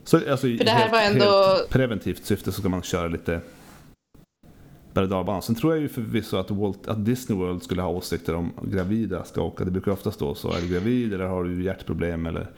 [0.05, 3.09] Så alltså, För det här helt, var ändå- helt preventivt syfte så ska man köra
[3.09, 3.41] lite
[4.95, 5.45] berg och.
[5.45, 9.25] Sen tror jag ju förvisso att, Walt, att Disney World skulle ha åsikter om gravida
[9.25, 9.65] ska åka.
[9.65, 10.53] Det brukar oftast stå så.
[10.53, 12.51] Är du gravid eller har du hjärtproblem eller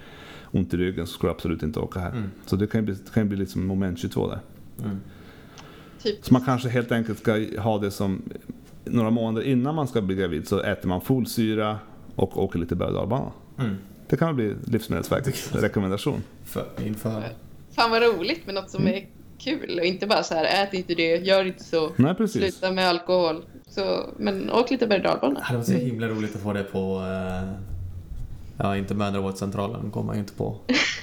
[0.51, 2.11] ont i ryggen så ska du absolut inte åka här.
[2.11, 2.30] Mm.
[2.47, 4.41] Så det kan ju bli, det kan ju bli lite som moment 22 där.
[4.84, 5.01] Mm.
[6.03, 6.24] Typ.
[6.24, 8.22] Så man kanske helt enkelt ska ha det som
[8.84, 11.78] några månader innan man ska bli gravid så äter man folsyra
[12.14, 13.32] och åker lite berg och.
[13.59, 13.76] Mm.
[14.09, 16.22] Det kan väl bli Livsmedelsverkets rekommendation.
[16.45, 17.24] För, inför.
[17.70, 19.07] Fan vad roligt med något som är
[19.39, 22.43] kul och inte bara så här ät inte det, gör inte så, Nej precis.
[22.43, 23.45] sluta med alkohol.
[23.68, 25.34] Så, men åk lite berg och.
[25.34, 26.78] Det varit så himla roligt att få det på...
[26.78, 27.49] eh,
[28.59, 30.57] ja, inte mödravårdscentralen kommer man ju inte på.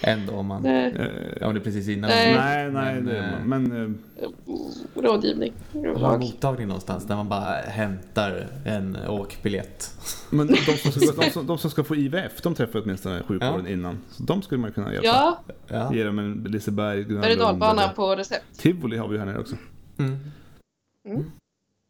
[0.00, 0.62] Ändå om man...
[0.62, 0.94] Nej.
[0.98, 1.06] Eh,
[1.40, 2.10] Ja, om det är precis innan.
[2.10, 2.34] Nej.
[2.34, 5.52] Nej, nej, Men, det, eh, men eh, Rådgivning.
[5.72, 6.20] Har en Råd.
[6.20, 9.90] mottagning någonstans där man bara hämtar en åkbiljett.
[10.30, 13.66] Men de som, ska, de, som, de som ska få IVF, de träffar åtminstone sjukvården
[13.66, 13.98] innan.
[14.10, 15.06] Så de skulle man kunna hjälpa.
[15.06, 15.94] Ja, Ja.
[15.94, 18.58] Ge dem en Liseberg, berg på recept.
[18.58, 19.56] Tivoli har vi ju här nere också.
[19.98, 20.16] Mm.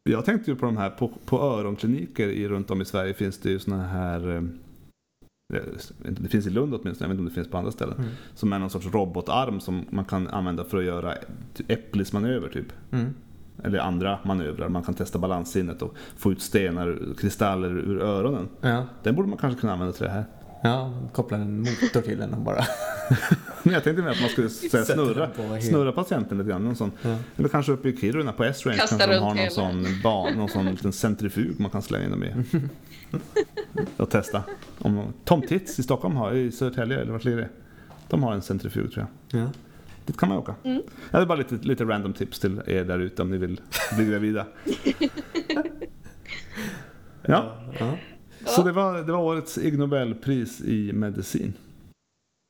[0.09, 3.37] Jag tänkte ju på de här, på, på öronkliniker i, runt om i Sverige finns
[3.37, 4.41] det ju såna här eh,
[5.99, 7.95] det finns i Lund åtminstone, jag vet inte om det finns på andra ställen.
[7.97, 8.09] Mm.
[8.35, 11.13] Som är någon sorts robotarm som man kan använda för att göra
[11.67, 12.65] äpplismanöver typ.
[12.91, 13.13] Mm.
[13.63, 14.69] Eller andra manövrar.
[14.69, 18.49] Man kan testa balanssinnet och få ut stenar, kristaller ur öronen.
[18.61, 18.85] Ja.
[19.03, 20.25] Den borde man kanske kunna använda till det här.
[20.63, 22.63] ja, koppla en motor till den och bara...
[23.63, 25.29] Men jag tänkte mer att man skulle här, snurra,
[25.61, 26.63] snurra patienten lite grann.
[26.63, 26.91] Någon sån.
[27.01, 27.17] Ja.
[27.37, 29.51] Eller kanske uppe i Kiruna på S-Range kanske de har någon hela.
[29.51, 32.33] sån, ban, någon sån liten centrifug man kan slänga in dem i.
[33.97, 34.43] Och testa.
[34.79, 37.49] Om, Tom Tits i Stockholm har, i Södertälje eller vart ligger det?
[38.09, 39.41] De har en centrifug tror jag.
[39.41, 39.49] Ja.
[40.05, 40.55] Dit kan man åka.
[40.63, 40.81] Mm.
[41.11, 43.61] Det är bara lite, lite random tips till er där ute om ni vill
[43.95, 44.45] bli gravida.
[47.29, 47.97] Ja, Ja.
[48.45, 51.53] så det var, det var årets Ig Nobelpris i medicin.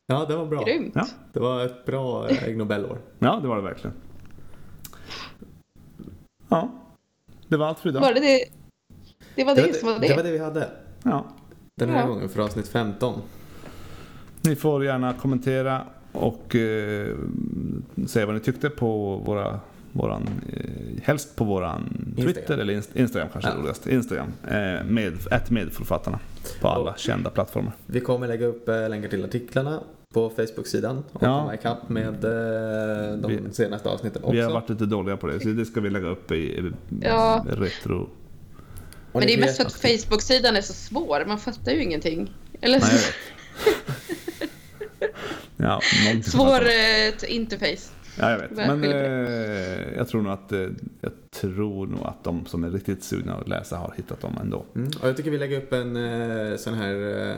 [0.07, 0.63] ja, det var bra.
[0.63, 0.91] Grymt.
[0.95, 1.07] Ja.
[1.33, 2.97] Det var ett bra eh, Ig Nobelår.
[3.19, 3.95] Ja, det var det verkligen.
[6.49, 6.69] Ja,
[7.47, 8.01] det var allt för idag.
[8.01, 8.45] Var det det?
[9.37, 10.07] Det var det, som var det.
[10.07, 10.69] det var det vi hade.
[11.03, 11.25] Ja.
[11.75, 12.07] Den här Ja.
[12.07, 13.21] gången för avsnitt 15.
[14.41, 15.81] Ni får gärna kommentera
[16.11, 17.07] och eh,
[18.07, 19.59] säga vad ni tyckte på våra
[19.91, 21.83] våran, eh, helst på våran
[22.15, 22.59] Twitter Instagram.
[22.59, 23.57] eller inst- Instagram kanske Ja.
[23.57, 23.87] roligast.
[23.87, 26.19] Instagram, eh, med, ett medförfattarna
[26.61, 27.73] på alla kända plattformar.
[27.85, 29.79] Vi kommer lägga upp eh, länkar till artiklarna
[30.13, 31.39] på Facebook-sidan och Ja.
[31.39, 34.33] komma ikapp med eh, de Vi- senaste avsnitten också.
[34.35, 36.71] Vi har varit lite dåliga på det, så det ska vi lägga upp i, i
[37.01, 37.45] Ja.
[37.49, 38.09] retro.
[39.19, 42.33] Men det är mest för att Facebook-sidan är så svår, man fattar ju ingenting.
[42.61, 42.89] Eller Nej,
[45.57, 45.81] ja,
[46.23, 47.91] svår eh, interface.
[48.19, 48.51] Ja, jag vet.
[48.51, 50.59] Men eh, jag tror nog att eh,
[51.01, 54.65] jag tror nog att de som är riktigt sugna att läsa har hittat dem ändå.
[54.75, 54.89] Mm.
[55.01, 57.35] Och jag tycker vi lägger upp en eh, sån här eh,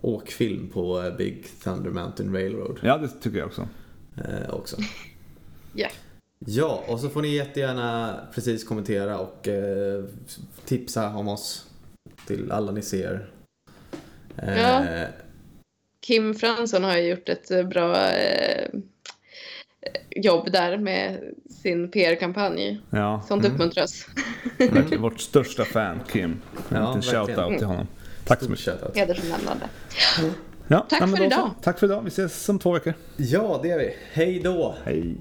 [0.00, 3.68] åkfilm på eh, Big Thunder Mountain Railroad Ja, det tycker jag också.
[4.16, 4.76] eh, också.
[5.76, 5.88] Ja.
[6.46, 10.04] Ja, och så får ni jättegärna precis kommentera och eh,
[10.64, 11.66] tipsa om oss
[12.26, 13.30] till alla ni ser.
[14.36, 14.84] Eh, Ja.
[16.00, 18.68] Kim Fransson har ju gjort ett eh, bra eh,
[20.10, 21.20] jobb där med
[21.62, 22.80] sin PR-kampanj.
[22.90, 23.54] Ja, Sånt Mm.
[23.54, 24.06] uppmuntras.
[24.58, 25.02] verkligen.
[25.02, 26.24] Vårt största fan, Kim.
[26.24, 27.86] En Ja, liten shout-out till honom.
[28.26, 28.64] Tack så Stort mycket.
[28.80, 28.96] shoutout.
[28.96, 29.68] Hedersomnämnande.
[30.68, 31.36] Ja, Tack ja, men för då så.
[31.36, 31.50] idag.
[31.62, 32.02] Tack för idag.
[32.02, 32.94] Vi ses om två veckor.
[33.16, 33.96] Ja, det gör vi.
[34.12, 34.74] Hej då!
[34.84, 35.16] Hej.